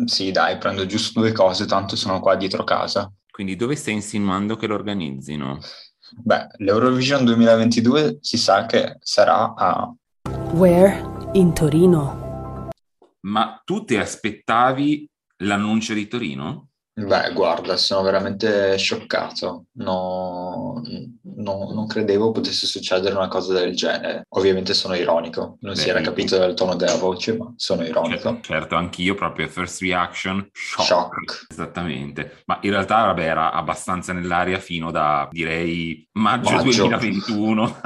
Sì, 0.05 0.31
dai, 0.31 0.57
prendo 0.57 0.85
giusto 0.85 1.19
due 1.19 1.31
cose, 1.31 1.65
tanto 1.65 1.95
sono 1.95 2.19
qua 2.19 2.35
dietro 2.35 2.63
casa. 2.63 3.11
Quindi 3.31 3.55
dove 3.55 3.75
stai 3.75 3.93
insinuando 3.93 4.55
che 4.55 4.67
lo 4.67 4.75
organizzino? 4.75 5.59
Beh, 6.17 6.47
l'Eurovision 6.57 7.23
2022 7.25 8.19
si 8.21 8.37
sa 8.37 8.65
che 8.65 8.97
sarà 9.01 9.53
a... 9.53 9.93
Where? 10.53 11.29
In 11.33 11.53
Torino. 11.53 12.69
Ma 13.21 13.61
tu 13.65 13.83
ti 13.83 13.97
aspettavi 13.97 15.07
l'annuncio 15.43 15.93
di 15.93 16.07
Torino? 16.07 16.64
Beh, 16.97 17.33
guarda, 17.33 17.75
sono 17.75 18.03
veramente 18.03 18.77
scioccato. 18.77 19.65
No, 19.73 20.81
no, 21.35 21.71
non 21.73 21.87
credevo 21.87 22.31
potesse 22.31 22.65
succedere 22.67 23.13
una 23.13 23.27
cosa 23.27 23.51
del 23.51 23.75
genere. 23.75 24.23
Ovviamente 24.29 24.73
sono 24.73 24.95
ironico, 24.95 25.57
non 25.59 25.73
Beh, 25.73 25.79
si 25.79 25.89
era 25.89 25.99
capito 25.99 26.37
dal 26.37 26.53
tono 26.53 26.77
della 26.77 26.95
voce, 26.95 27.35
ma 27.35 27.53
sono 27.57 27.83
ironico. 27.83 28.29
Certo, 28.29 28.39
certo 28.41 28.75
anch'io 28.75 29.13
proprio 29.13 29.49
first 29.49 29.81
reaction, 29.81 30.47
shock. 30.53 30.87
shock. 30.87 31.47
Esattamente. 31.49 32.43
Ma 32.45 32.59
in 32.61 32.69
realtà, 32.69 33.07
vabbè, 33.07 33.23
era 33.23 33.51
abbastanza 33.51 34.13
nell'aria 34.13 34.59
fino 34.59 34.89
da, 34.89 35.27
direi, 35.29 36.07
maggio, 36.13 36.51
maggio. 36.51 36.87
2021. 36.87 37.81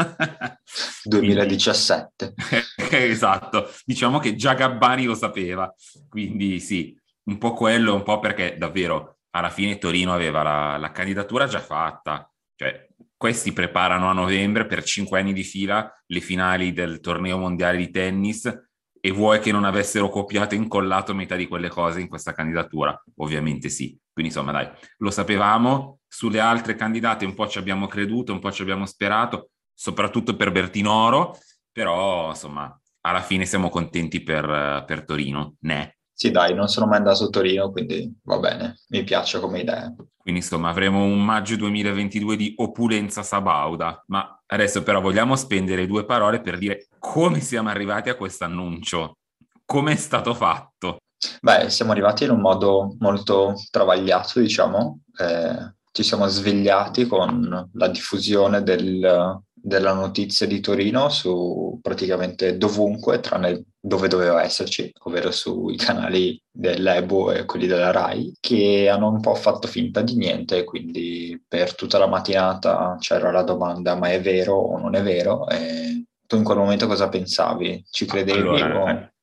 2017. 1.06 2.34
esatto. 2.92 3.72
Diciamo 3.86 4.20
che 4.20 4.36
già 4.36 4.54
Gabbani 4.54 5.06
lo 5.06 5.16
sapeva. 5.16 5.74
Quindi 6.08 6.60
sì, 6.60 6.96
un 7.30 7.38
po' 7.38 7.54
quello, 7.54 7.94
un 7.94 8.04
po' 8.04 8.20
perché 8.20 8.58
davvero 8.58 9.20
alla 9.32 9.50
fine 9.50 9.78
Torino 9.78 10.14
aveva 10.14 10.42
la, 10.42 10.78
la 10.78 10.92
candidatura 10.92 11.46
già 11.46 11.60
fatta, 11.60 12.30
cioè 12.56 12.88
questi 13.16 13.54
preparano 13.54 14.10
a 14.10 14.14
novembre 14.14 14.66
per 14.66 14.84
cinque 14.84 15.20
anni 15.20 15.34
di 15.34 15.44
fila 15.44 15.92
le 16.08 16.20
finali 16.22 16.74
del 16.74 17.00
torneo 17.00 17.38
mondiale 17.38 17.78
di 17.78 17.92
tennis 17.92 18.68
e 19.02 19.12
vuoi 19.12 19.40
che 19.40 19.52
non 19.52 19.64
avessero 19.64 20.10
copiato 20.10 20.56
e 20.56 20.58
incollato 20.58 21.14
metà 21.14 21.36
di 21.36 21.48
quelle 21.48 21.70
cose 21.70 22.02
in 22.02 22.08
questa 22.08 22.34
candidatura? 22.34 23.02
Ovviamente 23.18 23.70
sì. 23.70 23.98
Quindi 24.12 24.34
insomma 24.34 24.52
dai, 24.52 24.70
lo 24.98 25.12
sapevamo, 25.12 26.00
sulle 26.08 26.40
altre 26.40 26.76
candidate 26.76 27.26
un 27.26 27.36
po' 27.36 27.48
ci 27.48 27.60
abbiamo 27.60 27.88
creduto, 27.88 28.34
un 28.34 28.40
po' 28.40 28.52
ci 28.52 28.64
abbiamo 28.64 28.86
sperato, 28.86 29.52
soprattutto 29.74 30.36
per 30.36 30.52
Bertinoro, 30.52 31.38
però 31.72 32.30
insomma 32.30 32.74
alla 33.02 33.22
fine 33.22 33.46
siamo 33.46 33.70
contenti 33.70 34.22
per, 34.22 34.84
per 34.86 35.06
Torino, 35.06 35.56
ne? 35.62 35.99
Sì, 36.22 36.32
dai, 36.32 36.54
non 36.54 36.68
sono 36.68 36.86
mai 36.86 36.98
andato 36.98 37.24
a 37.24 37.30
Torino, 37.30 37.72
quindi 37.72 38.14
va 38.24 38.40
bene, 38.40 38.82
mi 38.90 39.06
piace 39.06 39.40
come 39.40 39.62
idea. 39.62 39.90
Quindi 40.18 40.42
insomma 40.42 40.68
avremo 40.68 41.02
un 41.02 41.24
maggio 41.24 41.56
2022 41.56 42.36
di 42.36 42.54
opulenza 42.58 43.24
sabauda, 43.24 44.04
ma 44.08 44.38
adesso 44.48 44.84
però 44.84 45.00
vogliamo 45.00 45.38
spendere 45.38 45.88
due 45.88 46.04
parole 46.04 46.42
per 46.42 46.58
dire 46.58 46.88
come 47.00 47.40
siamo 47.40 47.70
arrivati 47.70 48.10
a 48.10 48.16
questo 48.16 48.44
annuncio, 48.44 49.20
come 49.64 49.94
è 49.94 49.96
stato 49.96 50.34
fatto. 50.34 50.98
Beh, 51.40 51.70
siamo 51.70 51.92
arrivati 51.92 52.26
in 52.26 52.32
un 52.32 52.42
modo 52.42 52.98
molto 53.00 53.54
travagliato, 53.72 54.42
diciamo, 54.42 55.00
eh, 55.18 55.74
ci 55.94 56.04
siamo 56.04 56.28
svegliati 56.28 57.08
con 57.08 57.70
la 57.72 57.88
diffusione 57.88 58.62
del, 58.62 59.42
della 59.62 59.94
notizia 59.94 60.46
di 60.46 60.60
Torino 60.60 61.10
su 61.10 61.80
praticamente 61.82 62.58
dovunque, 62.58 63.20
tranne 63.20 63.64
dove 63.80 64.08
doveva 64.08 64.44
esserci, 64.44 64.92
ovvero 65.04 65.32
sui 65.32 65.78
canali 65.78 66.42
dell'Ebo 66.52 67.32
e 67.32 67.46
quelli 67.46 67.68
della 67.68 67.92
RAI, 67.92 68.34
che 68.40 68.90
hanno 68.90 69.10
un 69.10 69.22
po' 69.22 69.36
fatto 69.36 69.68
finta 69.68 70.02
di 70.02 70.16
niente, 70.16 70.64
quindi 70.64 71.42
per 71.48 71.76
tutta 71.76 71.98
la 71.98 72.08
mattinata 72.08 72.98
c'era 73.00 73.32
la 73.32 73.44
domanda 73.44 73.96
ma 73.96 74.12
è 74.12 74.20
vero 74.22 74.56
o 74.56 74.78
non 74.78 74.96
è 74.96 75.02
vero? 75.02 75.48
E 75.48 76.06
tu 76.28 76.36
in 76.36 76.44
quel 76.44 76.58
momento 76.58 76.88
cosa 76.88 77.10
pensavi? 77.10 77.86
Ci 77.90 78.06
credevi? 78.06 78.40
Allora, 78.40 78.84
o... 78.84 78.90
Eh, 78.90 79.14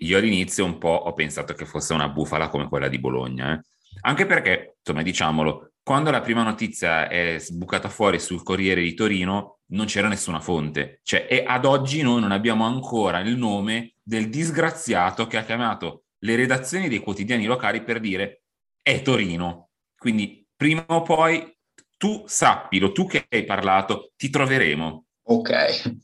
io 0.00 0.18
all'inizio 0.18 0.64
un 0.64 0.78
po' 0.78 0.88
ho 0.88 1.12
pensato 1.12 1.54
che 1.54 1.64
fosse 1.64 1.92
una 1.92 2.08
bufala 2.08 2.48
come 2.48 2.68
quella 2.68 2.88
di 2.88 2.98
Bologna, 2.98 3.54
eh? 3.54 3.60
anche 4.02 4.26
perché, 4.26 4.76
insomma, 4.78 5.02
diciamolo, 5.02 5.72
quando 5.82 6.10
la 6.10 6.20
prima 6.20 6.42
notizia 6.42 7.08
è 7.08 7.36
sbucata 7.38 7.88
fuori 7.88 8.20
sul 8.20 8.42
Corriere 8.42 8.82
di 8.82 8.94
Torino, 8.94 9.57
non 9.70 9.86
c'era 9.86 10.08
nessuna 10.08 10.40
fonte. 10.40 11.00
Cioè, 11.02 11.26
e 11.28 11.44
ad 11.46 11.64
oggi 11.64 12.02
noi 12.02 12.20
non 12.20 12.32
abbiamo 12.32 12.64
ancora 12.64 13.20
il 13.20 13.36
nome 13.36 13.94
del 14.02 14.28
disgraziato 14.28 15.26
che 15.26 15.36
ha 15.36 15.44
chiamato 15.44 16.04
le 16.20 16.36
redazioni 16.36 16.88
dei 16.88 17.00
quotidiani 17.00 17.44
locali 17.44 17.82
per 17.82 18.00
dire 18.00 18.42
è 18.82 19.02
Torino. 19.02 19.70
Quindi 19.96 20.46
prima 20.56 20.84
o 20.88 21.02
poi 21.02 21.56
tu 21.96 22.24
sappilo, 22.26 22.92
tu 22.92 23.06
che 23.06 23.26
hai 23.28 23.44
parlato, 23.44 24.12
ti 24.16 24.30
troveremo. 24.30 25.04
Ok, 25.22 25.96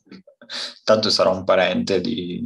tanto 0.85 1.11
sarà 1.11 1.31
un 1.31 1.45
parente 1.45 2.01
di, 2.01 2.43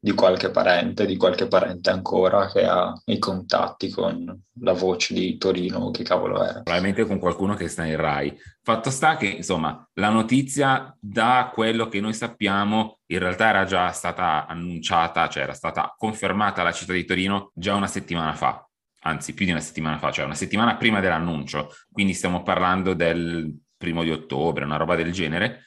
di 0.00 0.12
qualche 0.12 0.50
parente, 0.50 1.06
di 1.06 1.16
qualche 1.16 1.48
parente 1.48 1.90
ancora 1.90 2.48
che 2.48 2.64
ha 2.64 2.92
i 3.06 3.18
contatti 3.18 3.90
con 3.90 4.42
la 4.60 4.72
voce 4.72 5.14
di 5.14 5.36
Torino, 5.36 5.90
che 5.90 6.04
cavolo 6.04 6.42
era. 6.42 6.62
Probabilmente 6.62 7.04
con 7.04 7.18
qualcuno 7.18 7.54
che 7.54 7.68
sta 7.68 7.84
in 7.84 7.96
Rai. 7.96 8.36
Fatto 8.62 8.90
sta 8.90 9.16
che, 9.16 9.26
insomma, 9.26 9.88
la 9.94 10.10
notizia, 10.10 10.96
da 11.00 11.50
quello 11.52 11.88
che 11.88 12.00
noi 12.00 12.14
sappiamo, 12.14 12.98
in 13.06 13.18
realtà 13.18 13.48
era 13.48 13.64
già 13.64 13.90
stata 13.90 14.46
annunciata, 14.46 15.28
cioè 15.28 15.42
era 15.42 15.54
stata 15.54 15.94
confermata 15.96 16.60
alla 16.60 16.72
città 16.72 16.92
di 16.92 17.04
Torino 17.04 17.50
già 17.54 17.74
una 17.74 17.88
settimana 17.88 18.34
fa 18.34 18.62
anzi 19.00 19.32
più 19.32 19.44
di 19.44 19.52
una 19.52 19.60
settimana 19.60 19.98
fa, 19.98 20.10
cioè 20.10 20.24
una 20.24 20.34
settimana 20.34 20.76
prima 20.76 21.00
dell'annuncio, 21.00 21.72
quindi 21.90 22.12
stiamo 22.14 22.42
parlando 22.42 22.94
del 22.94 23.56
primo 23.76 24.02
di 24.02 24.10
ottobre, 24.10 24.64
una 24.64 24.76
roba 24.76 24.96
del 24.96 25.12
genere, 25.12 25.62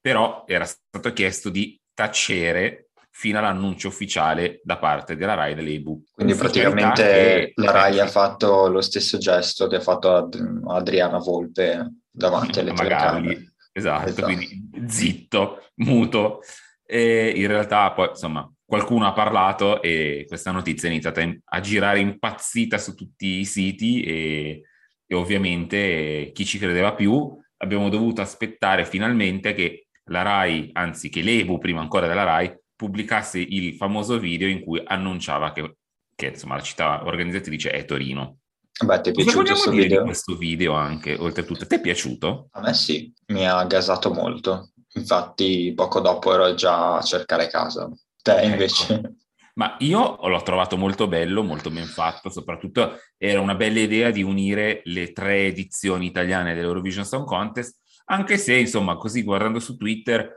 però 0.00 0.44
era 0.46 0.64
stato 0.64 1.12
chiesto 1.12 1.50
di 1.50 1.78
tacere 1.92 2.85
fino 3.18 3.38
all'annuncio 3.38 3.88
ufficiale 3.88 4.60
da 4.62 4.76
parte 4.76 5.16
della 5.16 5.32
RAI 5.32 5.54
dell'EBU. 5.54 6.04
Quindi 6.12 6.34
praticamente 6.34 7.52
la 7.54 7.70
RAI 7.70 8.00
ha 8.00 8.08
fatto 8.08 8.68
lo 8.68 8.82
stesso 8.82 9.16
gesto 9.16 9.68
che 9.68 9.76
ha 9.76 9.80
fatto 9.80 10.14
Ad- 10.14 10.60
Adriana 10.66 11.16
Volpe 11.16 11.94
davanti 12.10 12.58
alle 12.58 12.74
telecamere. 12.74 13.54
Esatto, 13.72 14.10
esatto, 14.10 14.22
quindi 14.22 14.70
zitto, 14.86 15.62
muto. 15.76 16.40
E 16.84 17.32
in 17.34 17.46
realtà 17.46 17.90
poi, 17.92 18.10
insomma, 18.10 18.52
qualcuno 18.66 19.06
ha 19.06 19.14
parlato 19.14 19.80
e 19.80 20.26
questa 20.28 20.50
notizia 20.50 20.86
è 20.86 20.92
iniziata 20.92 21.22
a 21.42 21.60
girare 21.60 22.00
impazzita 22.00 22.76
su 22.76 22.94
tutti 22.94 23.38
i 23.38 23.46
siti 23.46 24.02
e, 24.02 24.60
e 25.06 25.14
ovviamente 25.14 26.32
chi 26.34 26.44
ci 26.44 26.58
credeva 26.58 26.92
più 26.92 27.34
abbiamo 27.56 27.88
dovuto 27.88 28.20
aspettare 28.20 28.84
finalmente 28.84 29.54
che 29.54 29.86
la 30.10 30.20
RAI, 30.20 30.68
anzi 30.74 31.08
che 31.08 31.22
l'EBU 31.22 31.56
prima 31.56 31.80
ancora 31.80 32.06
della 32.06 32.24
RAI, 32.24 32.64
pubblicasse 32.76 33.38
il 33.38 33.74
famoso 33.74 34.18
video 34.18 34.48
in 34.48 34.60
cui 34.62 34.80
annunciava 34.84 35.52
che, 35.52 35.78
che 36.14 36.26
insomma, 36.26 36.56
la 36.56 36.62
città 36.62 37.04
organizzatrice 37.04 37.70
è 37.70 37.84
Torino. 37.84 38.38
Beh, 38.84 39.00
ti 39.00 39.08
è 39.08 39.12
piaciuto 39.12 39.42
questo 39.42 39.70
video? 39.70 40.02
questo 40.02 40.36
video 40.36 40.74
anche, 40.74 41.16
oltretutto. 41.18 41.66
Ti 41.66 41.76
è 41.76 41.80
piaciuto? 41.80 42.48
A 42.52 42.60
me 42.60 42.74
sì, 42.74 43.10
mi 43.28 43.48
ha 43.48 43.64
gasato 43.64 44.12
molto. 44.12 44.72
Infatti 44.94 45.72
poco 45.74 46.00
dopo 46.00 46.32
ero 46.32 46.54
già 46.54 46.98
a 46.98 47.02
cercare 47.02 47.48
casa. 47.48 47.90
Te 48.22 48.36
ecco. 48.36 48.46
invece? 48.46 48.94
Ecco. 48.94 49.14
Ma 49.54 49.76
io 49.78 50.18
l'ho 50.20 50.42
trovato 50.42 50.76
molto 50.76 51.08
bello, 51.08 51.42
molto 51.42 51.70
ben 51.70 51.86
fatto, 51.86 52.28
soprattutto 52.28 52.98
era 53.16 53.40
una 53.40 53.54
bella 53.54 53.80
idea 53.80 54.10
di 54.10 54.22
unire 54.22 54.82
le 54.84 55.12
tre 55.12 55.46
edizioni 55.46 56.04
italiane 56.04 56.54
dell'Eurovision 56.54 57.06
Song 57.06 57.24
Contest, 57.24 57.78
anche 58.06 58.36
se, 58.36 58.54
insomma, 58.54 58.96
così 58.96 59.22
guardando 59.22 59.58
su 59.58 59.78
Twitter, 59.78 60.30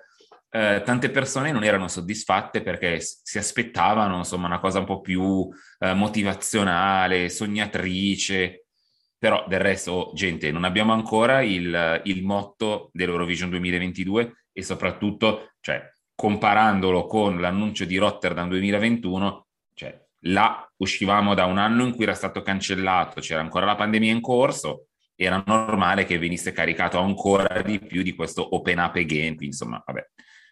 eh, 0.51 0.81
tante 0.83 1.09
persone 1.09 1.51
non 1.51 1.63
erano 1.63 1.87
soddisfatte 1.87 2.61
perché 2.61 2.99
si 3.01 3.37
aspettavano, 3.37 4.17
insomma, 4.17 4.47
una 4.47 4.59
cosa 4.59 4.79
un 4.79 4.85
po' 4.85 5.01
più 5.01 5.47
eh, 5.79 5.93
motivazionale, 5.93 7.29
sognatrice, 7.29 8.65
però 9.17 9.45
del 9.47 9.59
resto, 9.59 10.11
gente, 10.15 10.51
non 10.51 10.63
abbiamo 10.63 10.93
ancora 10.93 11.41
il, 11.41 12.01
il 12.05 12.23
motto 12.23 12.89
dell'Eurovision 12.93 13.49
2022 13.49 14.45
e 14.51 14.63
soprattutto, 14.63 15.51
cioè, 15.59 15.81
comparandolo 16.15 17.05
con 17.05 17.39
l'annuncio 17.39 17.85
di 17.85 17.97
Rotterdam 17.97 18.49
2021, 18.49 19.47
cioè 19.73 19.97
là 20.23 20.69
uscivamo 20.77 21.33
da 21.33 21.45
un 21.45 21.57
anno 21.57 21.85
in 21.85 21.93
cui 21.93 22.03
era 22.03 22.13
stato 22.13 22.41
cancellato, 22.41 23.21
c'era 23.21 23.41
ancora 23.41 23.65
la 23.65 23.75
pandemia 23.75 24.11
in 24.11 24.21
corso, 24.21 24.87
era 25.15 25.43
normale 25.45 26.05
che 26.05 26.17
venisse 26.17 26.51
caricato 26.51 26.97
ancora 26.99 27.61
di 27.61 27.79
più 27.79 28.03
di 28.03 28.15
questo 28.15 28.55
open 28.55 28.79
up 28.79 28.95
again, 28.95 29.35
insomma, 29.39 29.81
vabbè, 29.85 30.09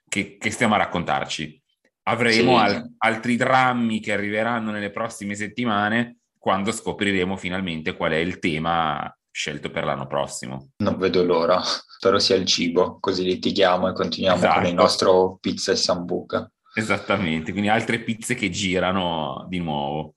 che, 0.07 0.37
che 0.37 0.51
stiamo 0.51 0.75
a 0.75 0.77
raccontarci. 0.77 1.61
Avremo 2.03 2.57
sì. 2.57 2.63
al, 2.63 2.93
altri 2.99 3.35
drammi 3.35 3.99
che 3.99 4.13
arriveranno 4.13 4.71
nelle 4.71 4.91
prossime 4.91 5.35
settimane 5.35 6.19
quando 6.37 6.71
scopriremo 6.71 7.35
finalmente 7.35 7.95
qual 7.95 8.11
è 8.11 8.17
il 8.17 8.39
tema 8.39 9.13
scelto 9.29 9.69
per 9.69 9.83
l'anno 9.83 10.07
prossimo. 10.07 10.69
Non 10.77 10.97
vedo 10.97 11.23
l'ora, 11.23 11.61
spero 11.61 12.17
sia 12.19 12.35
il 12.35 12.45
cibo, 12.45 12.97
così 12.99 13.23
litighiamo 13.23 13.89
e 13.89 13.93
continuiamo 13.93 14.37
esatto. 14.37 14.59
con 14.59 14.65
il 14.67 14.73
nostro 14.73 15.37
pizza 15.39 15.71
e 15.71 15.75
sambuca. 15.75 16.49
Esattamente, 16.73 17.51
quindi 17.51 17.69
altre 17.69 17.99
pizze 17.99 18.35
che 18.35 18.49
girano 18.49 19.45
di 19.49 19.59
nuovo. 19.59 20.15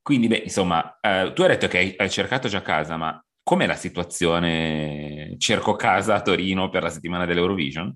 Quindi, 0.00 0.28
beh, 0.28 0.42
insomma, 0.44 0.98
eh, 1.00 1.32
tu 1.34 1.42
hai 1.42 1.48
detto 1.48 1.68
che 1.68 1.78
hai, 1.78 1.94
hai 1.98 2.08
cercato 2.08 2.48
già 2.48 2.62
casa, 2.62 2.96
ma 2.96 3.22
com'è 3.42 3.66
la 3.66 3.74
situazione? 3.74 5.34
Cerco 5.38 5.76
casa 5.76 6.14
a 6.14 6.22
Torino 6.22 6.68
per 6.68 6.82
la 6.82 6.90
settimana 6.90 7.26
dell'Eurovision? 7.26 7.94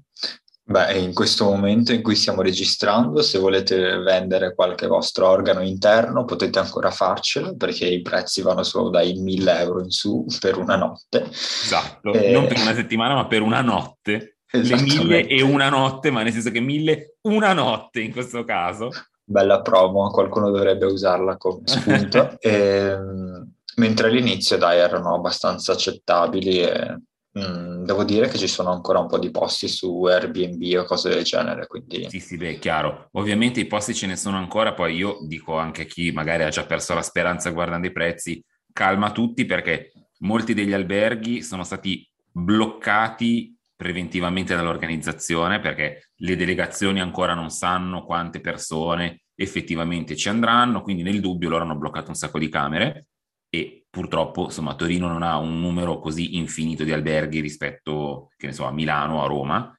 Beh, 0.64 0.96
in 0.98 1.12
questo 1.12 1.44
momento 1.44 1.92
in 1.92 2.03
cui 2.03 2.14
stiamo 2.14 2.40
registrando, 2.40 3.20
se 3.20 3.38
volete 3.38 3.98
vendere 3.98 4.55
qualche 4.55 4.87
vostro 4.87 5.29
organo 5.29 5.61
interno, 5.61 6.25
potete 6.25 6.61
ancora 6.61 6.90
farcelo 6.92 7.57
perché 7.57 7.87
i 7.87 8.01
prezzi 8.01 8.42
vanno 8.42 8.62
solo 8.62 8.88
dai 8.88 9.14
1000 9.14 9.59
euro 9.59 9.83
in 9.83 9.90
su 9.90 10.25
per 10.38 10.57
una 10.57 10.77
notte. 10.77 11.29
Esatto, 11.29 12.12
e... 12.12 12.31
non 12.31 12.46
per 12.46 12.59
una 12.61 12.75
settimana, 12.75 13.14
ma 13.14 13.27
per 13.27 13.42
una 13.42 13.61
notte. 13.61 14.38
Le 14.53 14.81
mille 14.83 15.27
e 15.27 15.42
una 15.42 15.68
notte, 15.68 16.11
ma 16.11 16.22
nel 16.22 16.33
senso 16.33 16.51
che 16.51 16.61
mille 16.61 17.16
una 17.22 17.53
notte 17.55 18.01
in 18.01 18.12
questo 18.12 18.44
caso. 18.44 18.90
Bella 19.25 19.62
promo, 19.62 20.11
qualcuno 20.11 20.51
dovrebbe 20.51 20.87
usarla 20.87 21.37
come 21.38 21.62
spunto. 21.64 22.37
e, 22.38 22.51
ehm, 22.92 23.53
mentre 23.77 24.09
all'inizio, 24.09 24.59
dai, 24.59 24.79
erano 24.79 25.14
abbastanza 25.14 25.72
accettabili 25.72 26.61
e 26.61 26.96
Mm, 27.38 27.85
devo 27.85 28.05
dire 28.05 28.29
che 28.29 28.37
ci 28.37 28.47
sono 28.47 28.71
ancora 28.73 28.99
un 28.99 29.07
po' 29.07 29.18
di 29.18 29.31
posti 29.31 29.66
su 29.66 30.05
Airbnb 30.05 30.79
o 30.81 30.85
cose 30.85 31.09
del 31.09 31.25
genere, 31.25 31.66
quindi... 31.66 32.07
Sì, 32.11 32.21
sì, 32.21 32.37
beh, 32.37 32.59
chiaro. 32.59 33.09
Ovviamente 33.12 33.61
i 33.61 33.66
posti 33.66 33.95
ce 33.95 34.07
ne 34.07 34.16
sono 34.16 34.37
ancora, 34.37 34.75
poi 34.75 34.97
io 34.97 35.16
dico 35.27 35.57
anche 35.57 35.83
a 35.83 35.87
chi 35.87 36.12
magari 36.12 36.42
ha 36.42 36.51
già 36.51 36.66
perso 36.66 36.92
la 36.92 37.03
speranza 37.03 37.51
guardando 37.51 37.87
i 37.87 37.92
prezzi, 37.92 38.45
calma 38.71 39.12
tutti 39.12 39.47
perché 39.47 39.92
molti 40.18 40.53
degli 40.53 40.75
alberghi 40.75 41.42
sono 41.42 41.64
stati 41.64 42.07
bloccati 42.31 43.57
preventivamente 43.75 44.55
dall'organizzazione 44.55 45.59
perché 45.59 46.11
le 46.16 46.37
delegazioni 46.37 47.01
ancora 47.01 47.35
non 47.35 47.51
sanno 47.51 48.05
quante 48.05 48.40
persone 48.40 49.23
effettivamente 49.35 50.16
ci 50.16 50.29
andranno, 50.29 50.83
quindi 50.83 51.03
nel 51.03 51.21
dubbio 51.21 51.49
loro 51.49 51.64
hanno 51.64 51.77
bloccato 51.77 52.11
un 52.11 52.14
sacco 52.14 52.38
di 52.38 52.49
camere 52.49 53.07
e 53.49 53.82
purtroppo 53.93 54.45
insomma 54.45 54.75
Torino 54.75 55.07
non 55.07 55.23
ha 55.23 55.37
un 55.37 55.61
numero 55.61 55.99
così 55.99 56.39
infinito 56.39 56.83
di 56.83 56.93
alberghi 56.93 57.41
rispetto 57.41 58.31
che 58.39 58.47
ne 58.47 58.53
so 58.55 58.65
a 58.65 58.73
Milano 58.73 59.23
a 59.23 59.27
Roma 59.27 59.71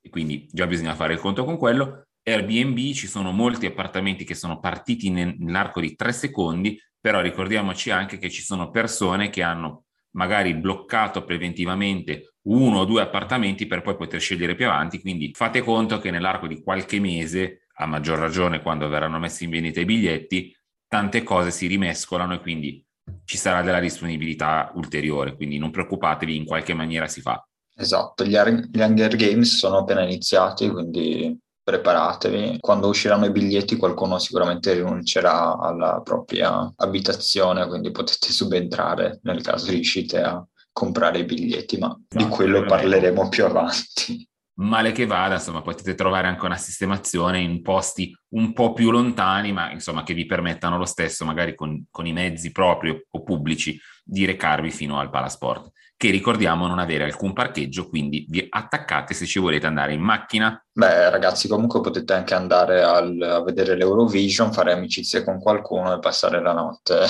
e 0.00 0.08
quindi 0.08 0.48
già 0.50 0.66
bisogna 0.66 0.96
fare 0.96 1.12
il 1.12 1.20
conto 1.20 1.44
con 1.44 1.56
quello. 1.56 2.08
Airbnb 2.22 2.76
ci 2.92 3.06
sono 3.06 3.30
molti 3.30 3.66
appartamenti 3.66 4.24
che 4.24 4.34
sono 4.34 4.58
partiti 4.58 5.10
nell'arco 5.10 5.80
di 5.80 5.94
tre 5.94 6.12
secondi 6.12 6.76
però 7.00 7.20
ricordiamoci 7.20 7.90
anche 7.90 8.18
che 8.18 8.28
ci 8.28 8.42
sono 8.42 8.70
persone 8.70 9.30
che 9.30 9.42
hanno 9.42 9.84
magari 10.16 10.52
bloccato 10.54 11.24
preventivamente 11.24 12.34
uno 12.48 12.80
o 12.80 12.84
due 12.84 13.02
appartamenti 13.02 13.68
per 13.68 13.82
poi 13.82 13.96
poter 13.96 14.20
scegliere 14.20 14.56
più 14.56 14.66
avanti. 14.66 15.00
Quindi 15.00 15.30
fate 15.32 15.60
conto 15.60 16.00
che 16.00 16.10
nell'arco 16.10 16.48
di 16.48 16.60
qualche 16.60 16.98
mese 16.98 17.68
a 17.74 17.86
maggior 17.86 18.18
ragione 18.18 18.62
quando 18.62 18.88
verranno 18.88 19.20
messi 19.20 19.44
in 19.44 19.50
vendita 19.50 19.78
i 19.80 19.84
biglietti 19.84 20.54
tante 20.88 21.22
cose 21.22 21.52
si 21.52 21.68
rimescolano 21.68 22.34
e 22.34 22.40
quindi 22.40 22.84
ci 23.24 23.36
sarà 23.36 23.62
della 23.62 23.80
disponibilità 23.80 24.70
ulteriore, 24.74 25.36
quindi 25.36 25.58
non 25.58 25.70
preoccupatevi, 25.70 26.36
in 26.36 26.44
qualche 26.44 26.74
maniera 26.74 27.06
si 27.08 27.20
fa. 27.20 27.44
Esatto, 27.74 28.24
gli, 28.24 28.36
gli 28.36 28.80
Hunger 28.80 29.16
Games 29.16 29.56
sono 29.56 29.78
appena 29.78 30.02
iniziati, 30.02 30.68
quindi 30.68 31.38
preparatevi. 31.62 32.58
Quando 32.60 32.88
usciranno 32.88 33.26
i 33.26 33.32
biglietti 33.32 33.76
qualcuno 33.76 34.18
sicuramente 34.18 34.74
rinuncerà 34.74 35.58
alla 35.58 36.00
propria 36.02 36.72
abitazione, 36.76 37.66
quindi 37.66 37.90
potete 37.90 38.32
subentrare 38.32 39.20
nel 39.22 39.42
caso 39.42 39.70
riuscite 39.70 40.20
a 40.20 40.44
comprare 40.72 41.20
i 41.20 41.24
biglietti, 41.24 41.78
ma 41.78 41.88
esatto, 41.88 42.24
di 42.24 42.30
quello 42.30 42.64
parleremo 42.64 43.28
più 43.28 43.44
avanti 43.44 44.28
male 44.60 44.92
che 44.92 45.06
vada, 45.06 45.34
insomma, 45.34 45.62
potete 45.62 45.94
trovare 45.94 46.26
anche 46.26 46.44
una 46.44 46.56
sistemazione 46.56 47.40
in 47.40 47.62
posti 47.62 48.14
un 48.30 48.52
po' 48.52 48.72
più 48.72 48.90
lontani, 48.90 49.52
ma 49.52 49.70
insomma 49.70 50.02
che 50.02 50.14
vi 50.14 50.26
permettano 50.26 50.76
lo 50.76 50.84
stesso, 50.84 51.24
magari 51.24 51.54
con, 51.54 51.86
con 51.90 52.06
i 52.06 52.12
mezzi 52.12 52.52
propri 52.52 52.90
o 53.10 53.22
pubblici, 53.22 53.78
di 54.04 54.24
recarvi 54.24 54.70
fino 54.70 54.98
al 54.98 55.10
Palasport, 55.10 55.70
che 55.96 56.10
ricordiamo 56.10 56.66
non 56.66 56.78
avere 56.78 57.04
alcun 57.04 57.32
parcheggio, 57.32 57.88
quindi 57.88 58.26
vi 58.28 58.46
attaccate 58.48 59.14
se 59.14 59.26
ci 59.26 59.38
volete 59.38 59.66
andare 59.66 59.94
in 59.94 60.00
macchina. 60.00 60.62
Beh, 60.72 61.10
ragazzi, 61.10 61.48
comunque 61.48 61.80
potete 61.80 62.12
anche 62.12 62.34
andare 62.34 62.82
al, 62.82 63.20
a 63.20 63.42
vedere 63.42 63.76
l'Eurovision, 63.76 64.52
fare 64.52 64.72
amicizie 64.72 65.24
con 65.24 65.40
qualcuno 65.40 65.94
e 65.94 65.98
passare 66.00 66.40
la 66.42 66.52
notte. 66.52 67.06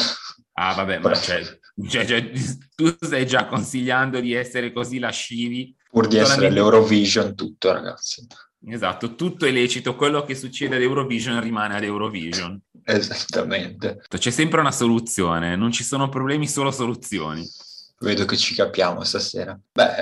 Ah, 0.53 0.75
vabbè, 0.75 0.99
ma 0.99 1.15
cioè, 1.15 1.43
cioè, 1.89 2.05
cioè, 2.05 2.31
tu 2.75 2.95
stai 3.01 3.27
già 3.27 3.47
consigliando 3.47 4.21
di 4.21 4.35
essere 4.35 4.73
così 4.73 4.99
lascivi 4.99 5.75
Pur 5.91 6.07
di 6.07 6.17
essere 6.17 6.51
l'Eurovision 6.51 7.35
tutto, 7.35 7.73
ragazzi. 7.73 8.27
Esatto, 8.67 9.15
tutto 9.15 9.47
è 9.47 9.51
lecito, 9.51 9.97
quello 9.97 10.23
che 10.25 10.35
succede 10.35 10.77
ad 10.77 10.83
Eurovision 10.83 11.41
rimane 11.41 11.77
ad 11.77 11.83
Eurovision. 11.83 12.61
Esattamente. 12.85 14.03
C'è 14.09 14.31
sempre 14.31 14.61
una 14.61 14.73
soluzione, 14.73 15.57
non 15.57 15.73
ci 15.73 15.83
sono 15.83 16.09
problemi, 16.09 16.47
solo 16.47 16.71
soluzioni. 16.71 17.45
Vedo 17.99 18.25
che 18.25 18.37
ci 18.37 18.55
capiamo 18.55 19.03
stasera. 19.05 19.59
Beh, 19.73 19.97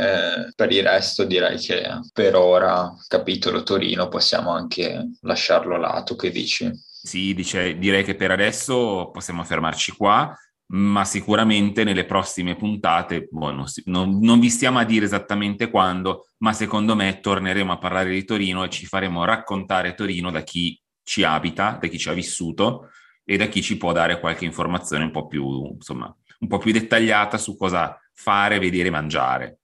eh, 0.47 0.53
per 0.55 0.71
il 0.71 0.83
resto 0.85 1.25
direi 1.25 1.59
che 1.59 1.83
per 2.13 2.37
ora, 2.37 2.95
capitolo 3.09 3.63
Torino, 3.63 4.09
possiamo 4.09 4.51
anche 4.51 5.11
lasciarlo 5.23 5.77
là. 5.77 6.03
Tu 6.05 6.15
che 6.15 6.31
dici? 6.31 6.71
Sì, 7.03 7.35
dice, 7.35 7.79
direi 7.79 8.05
che 8.05 8.15
per 8.15 8.31
adesso 8.31 9.11
possiamo 9.13 9.43
fermarci 9.43 9.93
qua, 9.93 10.37
ma 10.71 11.05
sicuramente 11.05 11.85
nelle 11.85 12.05
prossime 12.05 12.57
puntate, 12.57 13.29
boh, 13.31 13.53
non, 13.53 13.67
si- 13.69 13.83
non- 13.87 14.19
non 14.21 14.39
vi 14.39 14.51
stiamo 14.51 14.79
a 14.79 14.85
dire 14.85 15.05
esattamente 15.07 15.71
quando, 15.71 16.29
ma 16.39 16.53
secondo 16.53 16.95
me 16.95 17.21
torneremo 17.21 17.73
a 17.73 17.79
parlare 17.79 18.11
di 18.11 18.25
Torino 18.25 18.65
e 18.65 18.69
ci 18.69 18.85
faremo 18.87 19.25
raccontare 19.25 19.95
Torino 19.95 20.31
da 20.31 20.43
chi 20.43 20.79
ci 21.03 21.25
abita, 21.25 21.79
da 21.81 21.87
chi 21.89 21.99
ci 21.99 22.09
ha 22.11 22.13
vissuto 22.13 22.91
e 23.25 23.37
da 23.39 23.47
chi 23.47 23.63
ci 23.63 23.77
può 23.79 23.93
dare 23.93 24.21
qualche 24.21 24.45
informazione 24.45 25.05
un 25.05 25.11
po' 25.11 25.27
più, 25.27 25.73
insomma, 25.75 26.15
un 26.41 26.49
po' 26.49 26.59
più 26.59 26.73
dettagliata 26.73 27.39
su 27.39 27.57
cosa 27.57 27.99
fare, 28.15 28.59
vedere, 28.59 28.91
mangiare. 28.91 29.61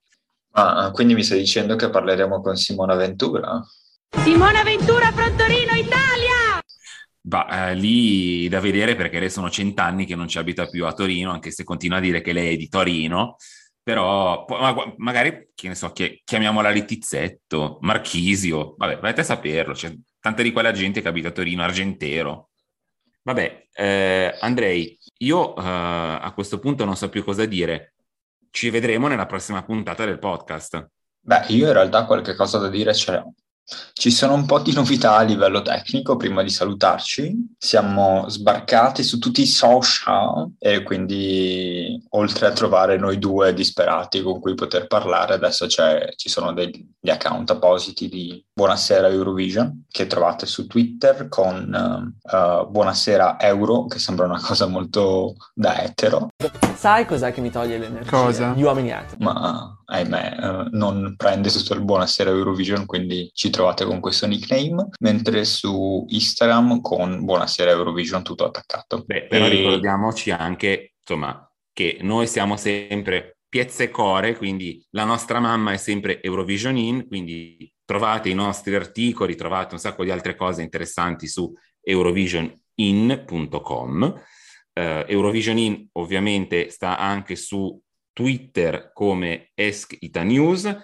Ah, 0.53 0.89
quindi 0.91 1.13
mi 1.13 1.23
stai 1.23 1.39
dicendo 1.39 1.75
che 1.75 1.89
parleremo 1.89 2.41
con 2.41 2.55
Simona 2.55 2.95
Ventura? 2.95 3.61
Simona 4.09 4.63
Ventura 4.63 5.11
Frontorino 5.11 5.73
Italia! 5.73 6.54
Bah, 7.27 7.69
eh, 7.69 7.73
lì 7.73 8.47
da 8.49 8.59
vedere 8.59 8.93
perché 8.95 9.19
lei 9.19 9.31
sono 9.31 9.49
cent'anni 9.49 10.05
che 10.05 10.15
non 10.15 10.27
ci 10.27 10.37
abita 10.37 10.67
più 10.67 10.85
a 10.85 10.93
Torino, 10.93 11.31
anche 11.31 11.49
se 11.49 11.63
continua 11.63 11.97
a 11.97 11.99
dire 11.99 12.21
che 12.21 12.33
lei 12.33 12.53
è 12.53 12.55
di 12.55 12.69
Torino, 12.69 13.37
però 13.81 14.45
ma- 14.47 14.93
magari, 14.97 15.49
che 15.55 15.67
ne 15.67 15.73
so, 15.73 15.91
chi- 15.91 16.21
chiamiamola 16.23 16.69
Letizzetto, 16.69 17.79
Marchisio, 17.81 18.75
vabbè, 18.77 18.99
vai 18.99 19.13
a 19.17 19.23
saperlo, 19.23 19.73
c'è 19.73 19.91
tanta 20.19 20.43
di 20.43 20.51
quella 20.51 20.71
gente 20.71 21.01
che 21.01 21.07
abita 21.07 21.29
a 21.29 21.31
Torino, 21.31 21.63
Argentero. 21.63 22.51
Vabbè, 23.23 23.69
eh, 23.73 24.37
Andrei, 24.41 24.95
io 25.17 25.55
eh, 25.55 25.61
a 25.63 26.31
questo 26.35 26.59
punto 26.59 26.85
non 26.85 26.95
so 26.95 27.09
più 27.09 27.23
cosa 27.23 27.45
dire, 27.45 27.95
ci 28.51 28.69
vedremo 28.69 29.07
nella 29.07 29.25
prossima 29.25 29.63
puntata 29.63 30.05
del 30.05 30.19
podcast. 30.19 30.89
Beh, 31.21 31.45
io 31.47 31.65
in 31.65 31.73
realtà 31.73 32.05
qualche 32.05 32.35
cosa 32.35 32.59
da 32.59 32.69
dire 32.69 32.93
ce 32.93 33.11
l'ho. 33.13 33.33
Ci 33.93 34.11
sono 34.11 34.35
un 34.35 34.45
po' 34.45 34.59
di 34.59 34.73
novità 34.73 35.15
a 35.15 35.23
livello 35.23 35.63
tecnico 35.63 36.17
prima 36.17 36.43
di 36.43 36.51
salutarci. 36.51 37.55
Siamo 37.57 38.29
sbarcati 38.29 39.01
su 39.01 39.17
tutti 39.17 39.41
i 39.41 39.47
social 39.47 40.51
e 40.59 40.83
quindi 40.83 41.99
oltre 42.09 42.45
a 42.45 42.51
trovare 42.51 42.97
noi 42.97 43.17
due 43.17 43.55
disperati 43.55 44.21
con 44.21 44.39
cui 44.39 44.53
poter 44.53 44.85
parlare, 44.85 45.33
adesso 45.33 45.67
ci 45.67 46.29
sono 46.29 46.53
degli 46.53 47.09
account 47.09 47.49
appositi 47.49 48.07
di 48.07 48.45
Buonasera 48.65 49.09
Eurovision 49.09 49.83
che 49.89 50.07
trovate 50.07 50.45
su 50.45 50.65
Twitter 50.65 51.27
con 51.27 51.73
eh, 51.75 52.67
Buonasera 52.69 53.37
Euro, 53.41 53.85
che 53.85 53.99
sembra 53.99 54.25
una 54.27 54.39
cosa 54.39 54.65
molto 54.65 55.35
da 55.53 55.83
etero, 55.83 56.29
Sai 56.73 57.05
cos'è 57.05 57.33
che 57.33 57.41
mi 57.41 57.51
toglie 57.51 57.77
l'energia? 57.77 58.09
Cosa? 58.09 58.53
Gli 58.55 58.61
uomini 58.63 58.91
etero. 58.91 59.17
ma 59.19 59.77
ahimè 59.83 60.37
eh, 60.39 60.67
non 60.71 61.15
prende 61.17 61.49
tutto 61.49 61.73
il 61.73 61.83
Buonasera 61.83 62.29
Eurovision, 62.29 62.85
quindi 62.85 63.29
ci 63.33 63.49
trovate 63.49 63.83
con 63.83 63.99
questo 63.99 64.25
nickname, 64.25 64.87
mentre 65.01 65.43
su 65.43 66.05
Instagram 66.07 66.79
con 66.79 67.25
Buonasera 67.25 67.71
Eurovision 67.71 68.23
tutto 68.23 68.45
attaccato. 68.45 69.03
Beh, 69.05 69.25
però 69.27 69.47
E- 69.47 69.49
ricordiamoci 69.49 70.31
anche, 70.31 70.93
insomma, 71.05 71.45
che 71.73 71.97
noi 72.03 72.25
siamo 72.25 72.55
sempre 72.55 73.39
Piezze 73.49 73.89
Core, 73.89 74.37
quindi 74.37 74.81
la 74.91 75.03
nostra 75.03 75.41
mamma 75.41 75.73
è 75.73 75.77
sempre 75.77 76.21
Eurovision 76.23 76.77
In, 76.77 77.05
quindi 77.05 77.69
trovate 77.85 78.29
i 78.29 78.33
nostri 78.33 78.73
articoli, 78.75 79.35
trovate 79.35 79.75
un 79.75 79.79
sacco 79.79 80.03
di 80.03 80.09
altre 80.11 80.35
cose 80.35 80.63
interessanti 80.63 81.27
su 81.27 81.53
eurovisionin.com. 81.81 84.21
Eh, 84.73 85.05
Eurovision 85.07 85.57
In 85.57 85.87
ovviamente 85.93 86.69
sta 86.69 86.97
anche 86.97 87.37
su 87.37 87.81
Twitter 88.11 88.91
come 88.93 89.51
Esk 89.53 89.95
Ita 89.99 90.23
News, 90.23 90.75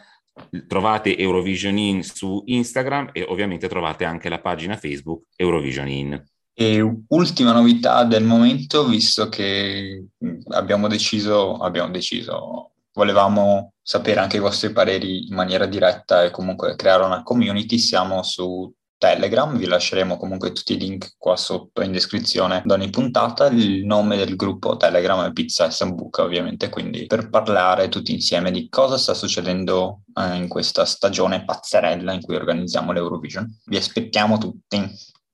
trovate 0.68 1.18
Eurovision 1.18 1.78
In 1.78 2.04
su 2.04 2.44
Instagram 2.46 3.10
e 3.12 3.26
ovviamente 3.28 3.68
trovate 3.68 4.06
anche 4.06 4.30
la 4.30 4.40
pagina 4.40 4.78
Facebook 4.78 5.24
Eurovision 5.36 5.88
In. 5.88 6.24
E 6.54 6.82
ultima 7.08 7.54
novità 7.54 8.04
del 8.04 8.24
momento, 8.24 8.86
visto 8.86 9.30
che 9.30 10.06
abbiamo 10.50 10.88
deciso, 10.88 11.58
abbiamo 11.58 11.92
deciso, 11.92 12.74
volevamo 12.94 13.74
sapere 13.82 14.20
anche 14.20 14.38
i 14.38 14.42
vostri 14.42 14.72
pareri 14.72 15.28
in 15.28 15.36
maniera 15.36 15.66
diretta 15.66 16.24
e 16.24 16.32
comunque 16.32 16.76
creare 16.76 17.04
una 17.04 17.24
community, 17.24 17.78
siamo 17.78 18.24
su 18.24 18.72
Telegram, 19.02 19.58
vi 19.58 19.66
lasceremo 19.66 20.16
comunque 20.16 20.52
tutti 20.52 20.74
i 20.74 20.78
link 20.78 21.16
qua 21.18 21.36
sotto 21.36 21.82
in 21.82 21.92
descrizione 21.92 22.62
da 22.64 22.76
ogni 22.76 22.92
puntata, 22.92 23.48
il 23.48 23.84
nome 23.84 24.16
del 24.16 24.36
gruppo 24.36 24.78
Telegram 24.78 25.26
è 25.26 25.32
Pizza 25.32 25.66
e 25.66 25.72
Sambuca 25.72 26.22
ovviamente, 26.22 26.70
quindi 26.70 27.08
per 27.08 27.30
parlare 27.30 27.90
tutti 27.90 28.14
insieme 28.14 28.52
di 28.52 28.70
cosa 28.70 29.00
sta 29.00 29.16
succedendo 29.16 30.02
eh, 30.14 30.36
in 30.36 30.48
questa 30.48 30.86
stagione 30.86 31.44
pazzerella 31.44 32.14
in 32.14 32.22
cui 32.22 32.36
organizziamo 32.36 32.92
l'Eurovision. 32.92 33.62
Vi 33.66 33.76
aspettiamo 33.76 34.38
tutti. 34.38 34.80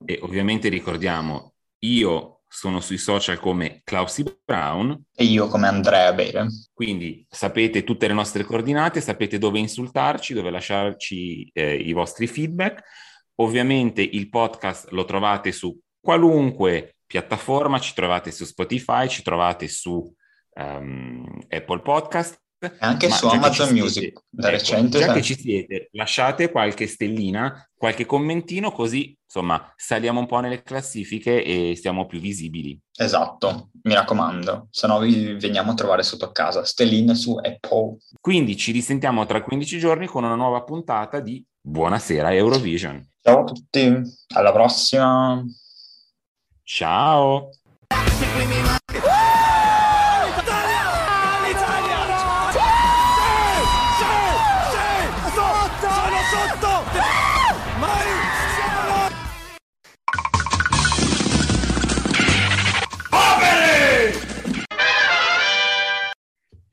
E 0.05 0.19
ovviamente 0.21 0.69
ricordiamo, 0.69 1.55
io 1.79 2.36
sono 2.57 2.79
sui 2.79 2.97
social 2.97 3.39
come 3.39 3.81
Klausi 3.83 4.23
Brown. 4.43 5.03
E 5.13 5.25
io 5.25 5.47
come 5.47 5.67
Andrea 5.67 6.11
Bere. 6.11 6.47
Quindi 6.73 7.23
sapete 7.29 7.83
tutte 7.83 8.07
le 8.07 8.15
nostre 8.15 8.43
coordinate, 8.43 8.99
sapete 8.99 9.37
dove 9.37 9.59
insultarci, 9.59 10.33
dove 10.33 10.49
lasciarci 10.49 11.51
eh, 11.53 11.75
i 11.75 11.93
vostri 11.93 12.25
feedback. 12.25 12.81
Ovviamente 13.35 14.01
il 14.01 14.27
podcast 14.29 14.89
lo 14.89 15.05
trovate 15.05 15.51
su 15.51 15.79
qualunque 16.01 16.95
piattaforma, 17.05 17.79
ci 17.79 17.93
trovate 17.93 18.31
su 18.31 18.43
Spotify, 18.43 19.07
ci 19.07 19.21
trovate 19.21 19.67
su 19.67 20.11
ehm, 20.55 21.41
Apple 21.49 21.81
Podcast. 21.81 22.41
E 22.59 22.71
anche 22.79 23.07
Ma 23.07 23.15
su 23.15 23.27
Amazon 23.27 23.51
ci 23.51 23.73
siete- 23.73 23.73
Music, 23.79 24.19
da 24.29 24.47
ecco, 24.47 24.57
recente. 24.57 24.97
Già 24.99 25.13
che 25.13 25.21
ci 25.21 25.37
siete, 25.37 25.89
lasciate 25.91 26.49
qualche 26.49 26.87
stellina, 26.87 27.69
qualche 27.75 28.07
commentino, 28.07 28.71
così 28.71 29.15
insomma 29.23 29.71
saliamo 29.75 30.19
un 30.21 30.25
po' 30.25 30.39
nelle 30.39 30.63
classifiche 30.63 31.43
e 31.43 31.75
siamo 31.75 32.07
più 32.07 32.19
visibili. 32.19 32.79
Esatto, 32.97 33.69
mi 33.83 33.93
raccomando, 33.93 34.69
se 34.71 34.87
no 34.87 34.97
vi 34.99 35.33
veniamo 35.35 35.71
a 35.71 35.73
trovare 35.75 36.01
sotto 36.01 36.31
casa. 36.31 36.65
Stelline 36.65 37.13
su 37.13 37.35
Apple. 37.35 37.97
Quindi 38.19 38.57
ci 38.57 38.71
risentiamo 38.71 39.25
tra 39.27 39.43
15 39.43 39.77
giorni 39.77 40.07
con 40.07 40.23
una 40.23 40.35
nuova 40.35 40.63
puntata 40.63 41.19
di 41.19 41.45
Buonasera 41.61 42.33
Eurovision. 42.33 43.07
Ciao 43.21 43.41
a 43.41 43.43
tutti, 43.43 44.01
alla 44.33 44.51
prossima. 44.51 45.43
Ciao. 46.63 47.49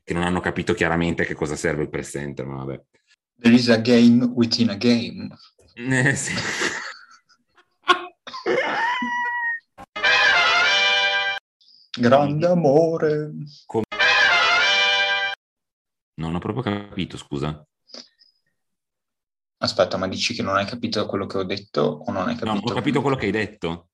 Che 0.05 0.13
non 0.13 0.21
hanno 0.21 0.39
capito 0.39 0.75
chiaramente 0.75 1.25
che 1.25 1.33
cosa 1.33 1.55
serve 1.55 1.81
il 1.81 1.89
presenter, 1.89 2.45
ma 2.45 2.57
vabbè. 2.63 2.79
There 3.41 3.55
is 3.55 3.69
a 3.69 3.77
game 3.77 4.23
within 4.35 4.69
a 4.69 4.75
game. 4.75 5.35
Eh, 5.73 6.15
sì. 6.15 6.31
Grande 11.97 12.47
amore. 12.47 13.31
Non 16.17 16.35
ho 16.35 16.39
proprio 16.39 16.61
capito, 16.63 17.17
scusa. 17.17 17.65
Aspetta, 19.57 19.97
ma 19.97 20.07
dici 20.07 20.33
che 20.33 20.41
non 20.43 20.55
hai 20.55 20.65
capito 20.65 21.05
quello 21.05 21.25
che 21.25 21.37
ho 21.37 21.43
detto 21.43 21.81
o 22.05 22.11
non 22.11 22.27
hai 22.27 22.35
No, 22.35 22.39
capito? 22.53 22.71
ho 22.71 22.75
capito 22.75 23.01
quello 23.01 23.15
che 23.15 23.25
hai 23.25 23.31
detto. 23.31 23.89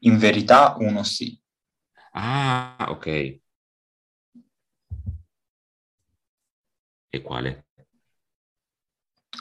In 0.00 0.18
verità 0.18 0.74
uno 0.78 1.02
sì. 1.04 1.38
Ah, 2.12 2.86
ok. 2.88 3.40
E 7.14 7.20
quale? 7.20 7.66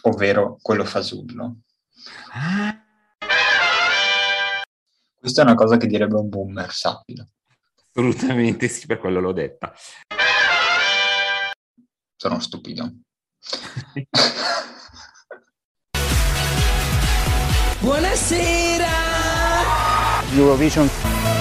ovvero 0.01 0.57
quello 0.61 0.85
fasullo. 0.85 1.61
Ah. 2.31 2.77
Questa 5.19 5.41
è 5.41 5.45
una 5.45 5.55
cosa 5.55 5.77
che 5.77 5.87
direbbe 5.87 6.15
un 6.15 6.29
boomer, 6.29 6.71
sappilo. 6.71 7.29
Assolutamente 7.93 8.67
sì, 8.67 8.87
per 8.87 8.97
quello 8.99 9.19
l'ho 9.19 9.33
detta. 9.33 9.73
Sono 12.15 12.39
stupido. 12.39 12.91
Buonasera! 17.81 18.89
Eurovision 20.33 21.40